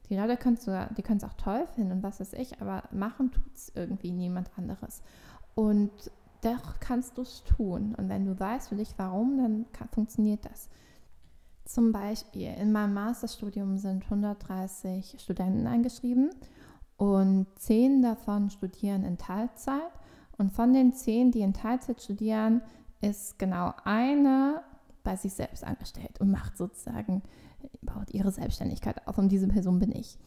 Die 0.09 0.15
Leute 0.15 0.37
können 0.37 0.57
es 0.57 1.23
auch 1.23 1.33
toll 1.33 1.67
finden 1.75 1.91
und 1.91 2.03
was 2.03 2.19
weiß 2.19 2.33
ich, 2.33 2.61
aber 2.61 2.83
machen 2.91 3.31
tut 3.31 3.55
es 3.55 3.71
irgendwie 3.75 4.11
niemand 4.11 4.49
anderes. 4.57 5.03
Und 5.53 5.91
doch 6.41 6.79
kannst 6.79 7.17
du 7.17 7.21
es 7.21 7.43
tun. 7.43 7.93
Und 7.95 8.09
wenn 8.09 8.25
du 8.25 8.39
weißt 8.39 8.69
für 8.69 8.75
dich 8.75 8.93
warum, 8.97 9.37
dann 9.37 9.65
kann, 9.71 9.89
funktioniert 9.89 10.45
das. 10.45 10.69
Zum 11.65 11.91
Beispiel 11.91 12.53
in 12.59 12.71
meinem 12.71 12.95
Masterstudium 12.95 13.77
sind 13.77 14.03
130 14.05 15.17
Studenten 15.19 15.67
eingeschrieben 15.67 16.31
und 16.97 17.45
10 17.57 18.01
davon 18.01 18.49
studieren 18.49 19.03
in 19.03 19.17
Teilzeit. 19.19 19.91
Und 20.39 20.51
von 20.53 20.73
den 20.73 20.93
10, 20.93 21.31
die 21.31 21.41
in 21.41 21.53
Teilzeit 21.53 22.01
studieren, 22.01 22.61
ist 23.01 23.37
genau 23.37 23.73
eine 23.83 24.63
bei 25.03 25.15
sich 25.15 25.33
selbst 25.33 25.63
angestellt 25.63 26.19
und 26.21 26.31
macht 26.31 26.57
sozusagen, 26.57 27.23
baut 27.81 28.11
ihre 28.11 28.31
Selbstständigkeit 28.31 29.05
auf. 29.05 29.17
Und 29.17 29.29
diese 29.29 29.47
Person 29.47 29.79
bin 29.79 29.91
ich. 29.91 30.17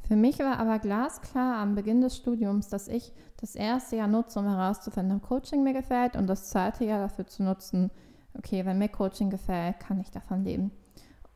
Für 0.00 0.16
mich 0.16 0.38
war 0.38 0.58
aber 0.58 0.78
glasklar 0.78 1.58
am 1.58 1.74
Beginn 1.74 2.00
des 2.00 2.16
Studiums, 2.16 2.68
dass 2.68 2.88
ich 2.88 3.12
das 3.38 3.54
erste 3.54 3.96
Jahr 3.96 4.08
nutze, 4.08 4.38
um 4.38 4.46
herauszufinden, 4.46 5.16
ob 5.16 5.22
Coaching 5.22 5.62
mir 5.62 5.72
gefällt 5.74 6.16
und 6.16 6.26
das 6.26 6.50
zweite 6.50 6.84
Jahr 6.84 7.00
dafür 7.00 7.26
zu 7.26 7.42
nutzen, 7.42 7.90
okay, 8.36 8.64
wenn 8.64 8.78
mir 8.78 8.88
Coaching 8.88 9.30
gefällt, 9.30 9.78
kann 9.78 10.00
ich 10.00 10.10
davon 10.10 10.44
leben. 10.44 10.70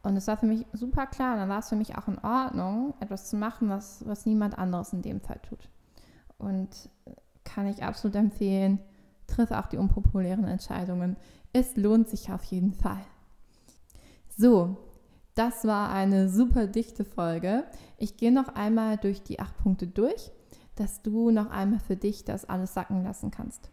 Und 0.03 0.17
es 0.17 0.27
war 0.27 0.39
für 0.39 0.47
mich 0.47 0.65
super 0.73 1.07
klar, 1.07 1.37
dann 1.37 1.49
war 1.49 1.59
es 1.59 1.69
für 1.69 1.77
mich 1.77 1.97
auch 1.97 2.09
in 2.09 2.19
Ordnung, 2.19 2.95
etwas 3.01 3.29
zu 3.29 3.37
machen, 3.37 3.69
was, 3.69 4.07
was 4.07 4.27
niemand 4.27 4.59
anderes 4.59 4.93
in 4.93 5.03
dem 5.03 5.21
Fall 5.21 5.41
tut. 5.43 5.69
Und 6.39 6.89
kann 7.49 7.67
ich 7.67 7.83
absolut 7.83 8.17
empfehlen, 8.17 8.79
triff 9.27 9.51
auch 9.51 9.67
die 9.67 9.79
unpopulären 9.79 10.45
Entscheidungen. 10.45 11.17
Es 11.53 11.77
lohnt 11.77 12.09
sich 12.09 12.31
auf 12.31 12.45
jeden 12.45 12.75
Fall. 12.75 13.01
So, 14.37 14.77
das 15.35 15.65
war 15.65 15.91
eine 15.91 16.29
super 16.29 16.67
dichte 16.67 17.05
Folge. 17.05 17.65
Ich 17.97 18.17
gehe 18.17 18.33
noch 18.33 18.55
einmal 18.55 18.97
durch 18.97 19.23
die 19.23 19.41
acht 19.41 19.57
Punkte 19.59 19.87
durch, 19.87 20.31
dass 20.77 21.03
du 21.03 21.31
noch 21.31 21.51
einmal 21.51 21.81
für 21.81 21.97
dich 21.97 22.25
das 22.25 22.45
alles 22.45 22.75
sacken 22.75 23.03
lassen 23.03 23.31
kannst. 23.31 23.71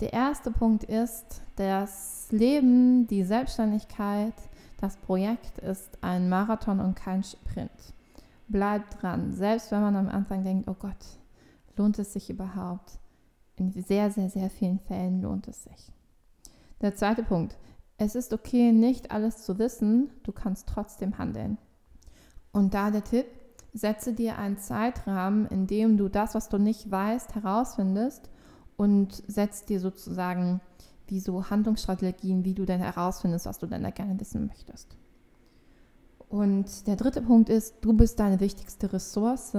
Der 0.00 0.12
erste 0.12 0.52
Punkt 0.52 0.84
ist, 0.84 1.42
das 1.56 2.28
Leben, 2.30 3.08
die 3.08 3.24
Selbstständigkeit, 3.24 4.34
das 4.80 4.96
Projekt 4.96 5.58
ist 5.58 5.98
ein 6.02 6.28
Marathon 6.28 6.78
und 6.78 6.94
kein 6.94 7.24
Sprint. 7.24 7.70
Bleib 8.46 9.00
dran, 9.00 9.32
selbst 9.32 9.72
wenn 9.72 9.82
man 9.82 9.96
am 9.96 10.08
Anfang 10.08 10.44
denkt, 10.44 10.68
oh 10.68 10.76
Gott, 10.78 11.18
lohnt 11.78 11.98
es 11.98 12.12
sich 12.12 12.30
überhaupt? 12.30 12.98
In 13.56 13.72
sehr, 13.72 14.10
sehr, 14.10 14.30
sehr 14.30 14.50
vielen 14.50 14.78
Fällen 14.78 15.22
lohnt 15.22 15.48
es 15.48 15.64
sich. 15.64 15.92
Der 16.80 16.94
zweite 16.94 17.22
Punkt, 17.22 17.56
es 17.96 18.14
ist 18.14 18.32
okay, 18.32 18.72
nicht 18.72 19.10
alles 19.10 19.44
zu 19.44 19.58
wissen, 19.58 20.10
du 20.22 20.32
kannst 20.32 20.68
trotzdem 20.68 21.18
handeln. 21.18 21.58
Und 22.52 22.74
da 22.74 22.90
der 22.90 23.04
Tipp, 23.04 23.26
setze 23.72 24.12
dir 24.12 24.38
einen 24.38 24.58
Zeitrahmen, 24.58 25.46
in 25.46 25.66
dem 25.66 25.96
du 25.96 26.08
das, 26.08 26.34
was 26.34 26.48
du 26.48 26.58
nicht 26.58 26.90
weißt, 26.90 27.34
herausfindest 27.34 28.30
und 28.76 29.22
setz 29.26 29.64
dir 29.64 29.80
sozusagen 29.80 30.60
wie 31.08 31.20
so 31.20 31.50
Handlungsstrategien, 31.50 32.44
wie 32.44 32.54
du 32.54 32.64
denn 32.64 32.80
herausfindest, 32.80 33.46
was 33.46 33.58
du 33.58 33.66
denn 33.66 33.82
da 33.82 33.90
gerne 33.90 34.18
wissen 34.20 34.46
möchtest. 34.46 34.96
Und 36.28 36.86
der 36.86 36.96
dritte 36.96 37.22
Punkt 37.22 37.48
ist, 37.48 37.76
du 37.80 37.94
bist 37.94 38.20
deine 38.20 38.40
wichtigste 38.40 38.92
Ressource, 38.92 39.56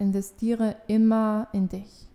investiere 0.00 0.76
immer 0.86 1.48
in 1.52 1.68
dich. 1.68 2.08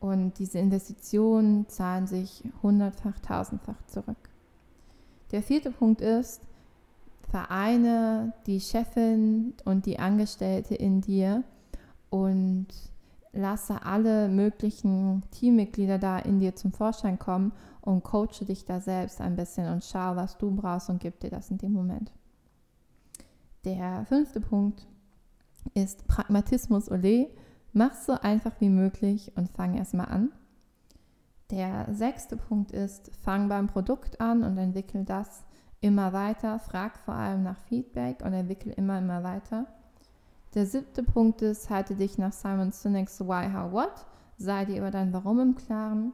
Und 0.00 0.38
diese 0.38 0.58
Investitionen 0.58 1.68
zahlen 1.68 2.06
sich 2.06 2.42
hundertfach, 2.62 3.18
tausendfach 3.20 3.80
zurück. 3.86 4.30
Der 5.30 5.42
vierte 5.42 5.70
Punkt 5.70 6.00
ist, 6.00 6.42
vereine 7.30 8.34
die 8.46 8.60
Chefin 8.60 9.54
und 9.64 9.86
die 9.86 9.98
Angestellte 9.98 10.74
in 10.74 11.00
dir 11.00 11.44
und 12.10 12.66
lasse 13.32 13.84
alle 13.86 14.28
möglichen 14.28 15.22
Teammitglieder 15.30 15.98
da 15.98 16.18
in 16.18 16.40
dir 16.40 16.54
zum 16.54 16.72
Vorschein 16.72 17.18
kommen 17.18 17.52
und 17.80 18.02
coache 18.02 18.44
dich 18.44 18.66
da 18.66 18.80
selbst 18.80 19.20
ein 19.20 19.36
bisschen 19.36 19.72
und 19.72 19.84
schau, 19.84 20.16
was 20.16 20.36
du 20.36 20.50
brauchst 20.50 20.90
und 20.90 21.00
gib 21.00 21.20
dir 21.20 21.30
das 21.30 21.50
in 21.50 21.58
dem 21.58 21.72
Moment. 21.72 22.12
Der 23.64 24.04
fünfte 24.06 24.40
Punkt 24.40 24.86
ist 25.74 26.06
Pragmatismus 26.06 26.90
Ole. 26.90 27.30
Mach 27.72 27.94
so 27.94 28.12
einfach 28.12 28.52
wie 28.60 28.68
möglich 28.68 29.32
und 29.36 29.50
fang 29.50 29.76
erstmal 29.76 30.08
an. 30.08 30.32
Der 31.50 31.86
sechste 31.92 32.36
Punkt 32.36 32.72
ist, 32.72 33.10
fang 33.22 33.48
beim 33.48 33.66
Produkt 33.66 34.20
an 34.20 34.42
und 34.42 34.56
entwickel 34.58 35.04
das 35.04 35.44
immer 35.80 36.12
weiter. 36.12 36.58
Frag 36.58 36.98
vor 36.98 37.14
allem 37.14 37.42
nach 37.42 37.58
Feedback 37.68 38.22
und 38.24 38.32
entwickel 38.32 38.72
immer, 38.72 38.98
immer 38.98 39.22
weiter. 39.22 39.66
Der 40.54 40.66
siebte 40.66 41.02
Punkt 41.02 41.42
ist, 41.42 41.70
halte 41.70 41.94
dich 41.94 42.18
nach 42.18 42.32
Simon 42.32 42.72
Sinek's 42.72 43.20
Why, 43.20 43.50
How, 43.52 43.72
What. 43.72 44.06
Sei 44.38 44.64
dir 44.64 44.78
über 44.78 44.90
dein 44.90 45.12
Warum 45.12 45.40
im 45.40 45.54
Klaren. 45.54 46.12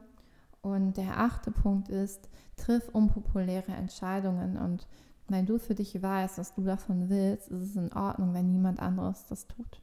Und 0.61 0.97
der 0.97 1.19
achte 1.19 1.51
Punkt 1.51 1.89
ist, 1.89 2.29
triff 2.57 2.89
unpopuläre 2.89 3.71
Entscheidungen. 3.71 4.57
Und 4.57 4.87
wenn 5.31 5.45
du 5.45 5.57
für 5.57 5.75
dich 5.75 6.01
weißt, 6.01 6.37
was 6.37 6.53
du 6.53 6.63
davon 6.63 7.09
willst, 7.09 7.49
ist 7.49 7.61
es 7.61 7.75
in 7.75 7.93
Ordnung, 7.93 8.33
wenn 8.33 8.51
niemand 8.51 8.79
anderes 8.79 9.25
das 9.27 9.47
tut. 9.47 9.81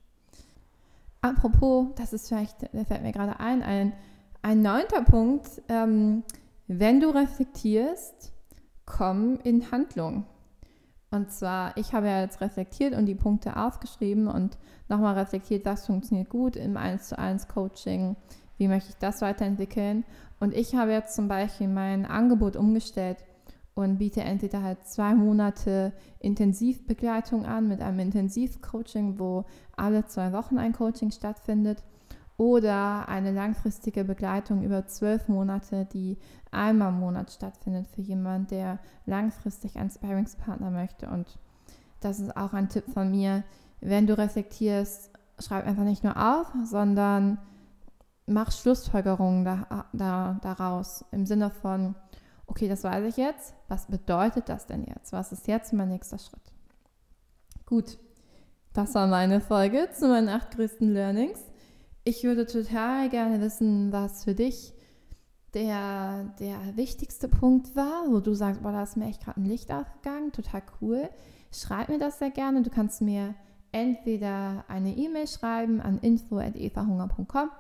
Apropos, 1.21 1.89
das 1.97 2.13
ist 2.13 2.29
vielleicht, 2.29 2.73
der 2.73 2.85
fällt 2.85 3.03
mir 3.03 3.13
gerade 3.13 3.41
ein, 3.41 3.63
ein 3.63 3.93
ein 4.47 4.63
neunter 4.63 5.03
Punkt, 5.03 5.61
ähm, 5.69 6.23
wenn 6.69 7.01
du 7.01 7.09
reflektierst, 7.09 8.33
komm 8.85 9.41
in 9.43 9.73
Handlung. 9.73 10.25
Und 11.11 11.33
zwar, 11.33 11.77
ich 11.77 11.93
habe 11.93 12.07
ja 12.07 12.21
jetzt 12.21 12.41
reflektiert 12.41 12.95
und 12.95 13.07
die 13.07 13.17
Punkte 13.17 13.57
aufgeschrieben 13.57 14.29
und 14.29 14.57
nochmal 14.89 15.19
reflektiert, 15.19 15.65
was 15.65 15.87
funktioniert 15.87 16.29
gut 16.29 16.55
im 16.55 16.77
1 16.77 17.09
zu 17.09 17.19
1 17.19 17.49
Coaching, 17.49 18.15
wie 18.57 18.69
möchte 18.69 18.91
ich 18.91 18.97
das 18.99 19.21
weiterentwickeln. 19.21 20.05
Und 20.39 20.55
ich 20.55 20.77
habe 20.77 20.93
jetzt 20.93 21.17
zum 21.17 21.27
Beispiel 21.27 21.67
mein 21.67 22.07
Angebot 22.07 22.55
umgestellt 22.55 23.19
und 23.77 23.99
biete 23.99 24.23
entweder 24.23 24.62
halt 24.62 24.87
zwei 24.87 25.15
Monate 25.15 25.93
Intensivbegleitung 26.19 27.45
an 27.45 27.69
mit 27.69 27.83
einem 27.83 28.01
Intensivcoaching, 28.01 29.19
wo 29.19 29.45
alle 29.77 30.07
zwei 30.07 30.33
Wochen 30.33 30.57
ein 30.59 30.73
Coaching 30.73 31.11
stattfindet 31.11 31.85
oder 32.39 33.07
eine 33.09 33.33
langfristige 33.33 34.05
Begleitung 34.05 34.62
über 34.62 34.87
zwölf 34.87 35.29
Monate, 35.29 35.85
die 35.93 36.17
einmal 36.51 36.89
im 36.89 37.01
Monat 37.01 37.31
stattfindet 37.31 37.87
für 37.87 38.01
jemanden, 38.01 38.49
der 38.49 38.79
langfristig 39.05 39.77
einen 39.77 39.91
Sparringspartner 39.91 40.71
möchte. 40.71 41.09
Und 41.09 41.39
das 42.01 42.19
ist 42.19 42.35
auch 42.35 42.55
ein 42.55 42.71
Tipp 42.71 42.85
von 42.91 43.11
mir. 43.11 43.45
Wenn 43.83 44.07
du 44.07 44.17
reflektierst, 44.17 45.11
schreib 45.39 45.67
einfach 45.67 45.85
nicht 45.85 46.03
nur 46.03 46.17
auf, 46.17 46.51
sondern 46.65 47.37
mach 48.27 48.53
Schlussfolgerungen 48.53 49.45
da, 49.45 49.85
da, 49.93 50.39
daraus 50.41 51.05
im 51.12 51.27
Sinne 51.27 51.51
von, 51.51 51.95
okay, 52.47 52.69
das 52.69 52.85
weiß 52.85 53.05
ich 53.07 53.17
jetzt. 53.17 53.55
Was 53.69 53.87
bedeutet 53.87 54.49
das 54.49 54.67
denn 54.67 54.85
jetzt? 54.85 55.13
Was 55.13 55.33
ist 55.33 55.47
jetzt 55.49 55.73
mein 55.73 55.89
nächster 55.89 56.19
Schritt? 56.19 56.53
Gut, 57.65 57.99
das 58.73 58.95
war 58.95 59.07
meine 59.07 59.41
Folge 59.41 59.89
zu 59.93 60.09
meinen 60.09 60.29
acht 60.29 60.53
größten 60.53 60.93
Learnings. 60.93 61.41
Ich 62.05 62.23
würde 62.23 62.47
total 62.47 63.09
gerne 63.09 63.41
wissen, 63.41 63.91
was 63.91 64.25
für 64.25 64.35
dich 64.35 64.75
der, 65.55 66.35
der 66.39 66.77
wichtigste 66.77 67.29
Punkt 67.29 67.75
war, 67.75 68.05
wo 68.09 68.21
du 68.21 68.35
sagst, 68.35 68.63
boah, 68.63 68.73
da 68.73 68.83
ist 68.83 68.97
mir 68.97 69.07
echt 69.07 69.25
gerade 69.25 69.41
ein 69.41 69.47
Licht 69.47 69.73
aufgegangen, 69.73 70.33
total 70.33 70.63
cool. 70.81 71.09
Schreib 71.51 71.89
mir 71.89 71.99
das 71.99 72.19
sehr 72.19 72.31
gerne. 72.31 72.63
Du 72.63 72.71
kannst 72.71 73.01
mir 73.01 73.35
entweder 73.73 74.65
eine 74.69 74.97
E-Mail 74.97 75.27
schreiben 75.27 75.81
an 75.81 75.99
info.evahunger.com 75.99 77.51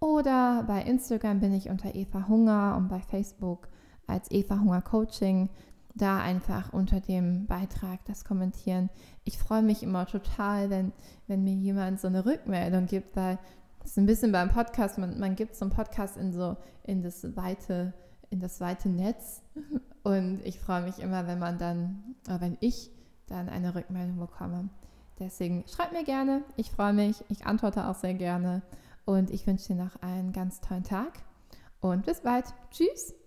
oder 0.00 0.64
bei 0.66 0.82
Instagram 0.82 1.40
bin 1.40 1.52
ich 1.52 1.68
unter 1.70 1.94
Eva 1.94 2.28
Hunger 2.28 2.76
und 2.76 2.88
bei 2.88 3.00
Facebook 3.00 3.68
als 4.06 4.30
Eva 4.30 4.60
Hunger 4.60 4.82
Coaching. 4.82 5.50
Da 5.94 6.18
einfach 6.18 6.72
unter 6.72 7.00
dem 7.00 7.46
Beitrag 7.46 8.04
das 8.06 8.24
kommentieren. 8.24 8.90
Ich 9.22 9.38
freue 9.38 9.62
mich 9.62 9.82
immer 9.82 10.06
total, 10.06 10.68
wenn, 10.68 10.92
wenn 11.28 11.44
mir 11.44 11.54
jemand 11.54 12.00
so 12.00 12.08
eine 12.08 12.26
Rückmeldung 12.26 12.86
gibt, 12.86 13.14
weil 13.14 13.38
Das 13.80 13.92
ist 13.92 13.98
ein 13.98 14.06
bisschen 14.06 14.32
beim 14.32 14.50
Podcast, 14.50 14.98
man, 14.98 15.20
man 15.20 15.36
gibt 15.36 15.54
so 15.54 15.64
einen 15.64 15.72
Podcast 15.72 16.16
in 16.16 16.32
so 16.32 16.56
in 16.82 17.02
das 17.02 17.36
weite, 17.36 17.92
in 18.30 18.40
das 18.40 18.60
weite 18.60 18.88
Netz. 18.88 19.42
Und 20.02 20.44
ich 20.44 20.58
freue 20.58 20.82
mich 20.82 20.98
immer, 20.98 21.26
wenn 21.26 21.38
man 21.38 21.58
dann, 21.58 22.16
oder 22.26 22.40
wenn 22.40 22.58
ich 22.60 22.90
dann 23.26 23.48
eine 23.48 23.74
Rückmeldung 23.74 24.18
bekomme. 24.18 24.68
Deswegen 25.18 25.64
schreibt 25.68 25.92
mir 25.92 26.04
gerne, 26.04 26.42
ich 26.56 26.70
freue 26.70 26.92
mich, 26.92 27.24
ich 27.28 27.46
antworte 27.46 27.86
auch 27.86 27.94
sehr 27.94 28.14
gerne 28.14 28.62
und 29.04 29.30
ich 29.30 29.46
wünsche 29.46 29.68
dir 29.68 29.76
noch 29.76 30.02
einen 30.02 30.32
ganz 30.32 30.60
tollen 30.60 30.82
Tag 30.82 31.12
und 31.80 32.04
bis 32.04 32.20
bald. 32.20 32.46
Tschüss! 32.70 33.23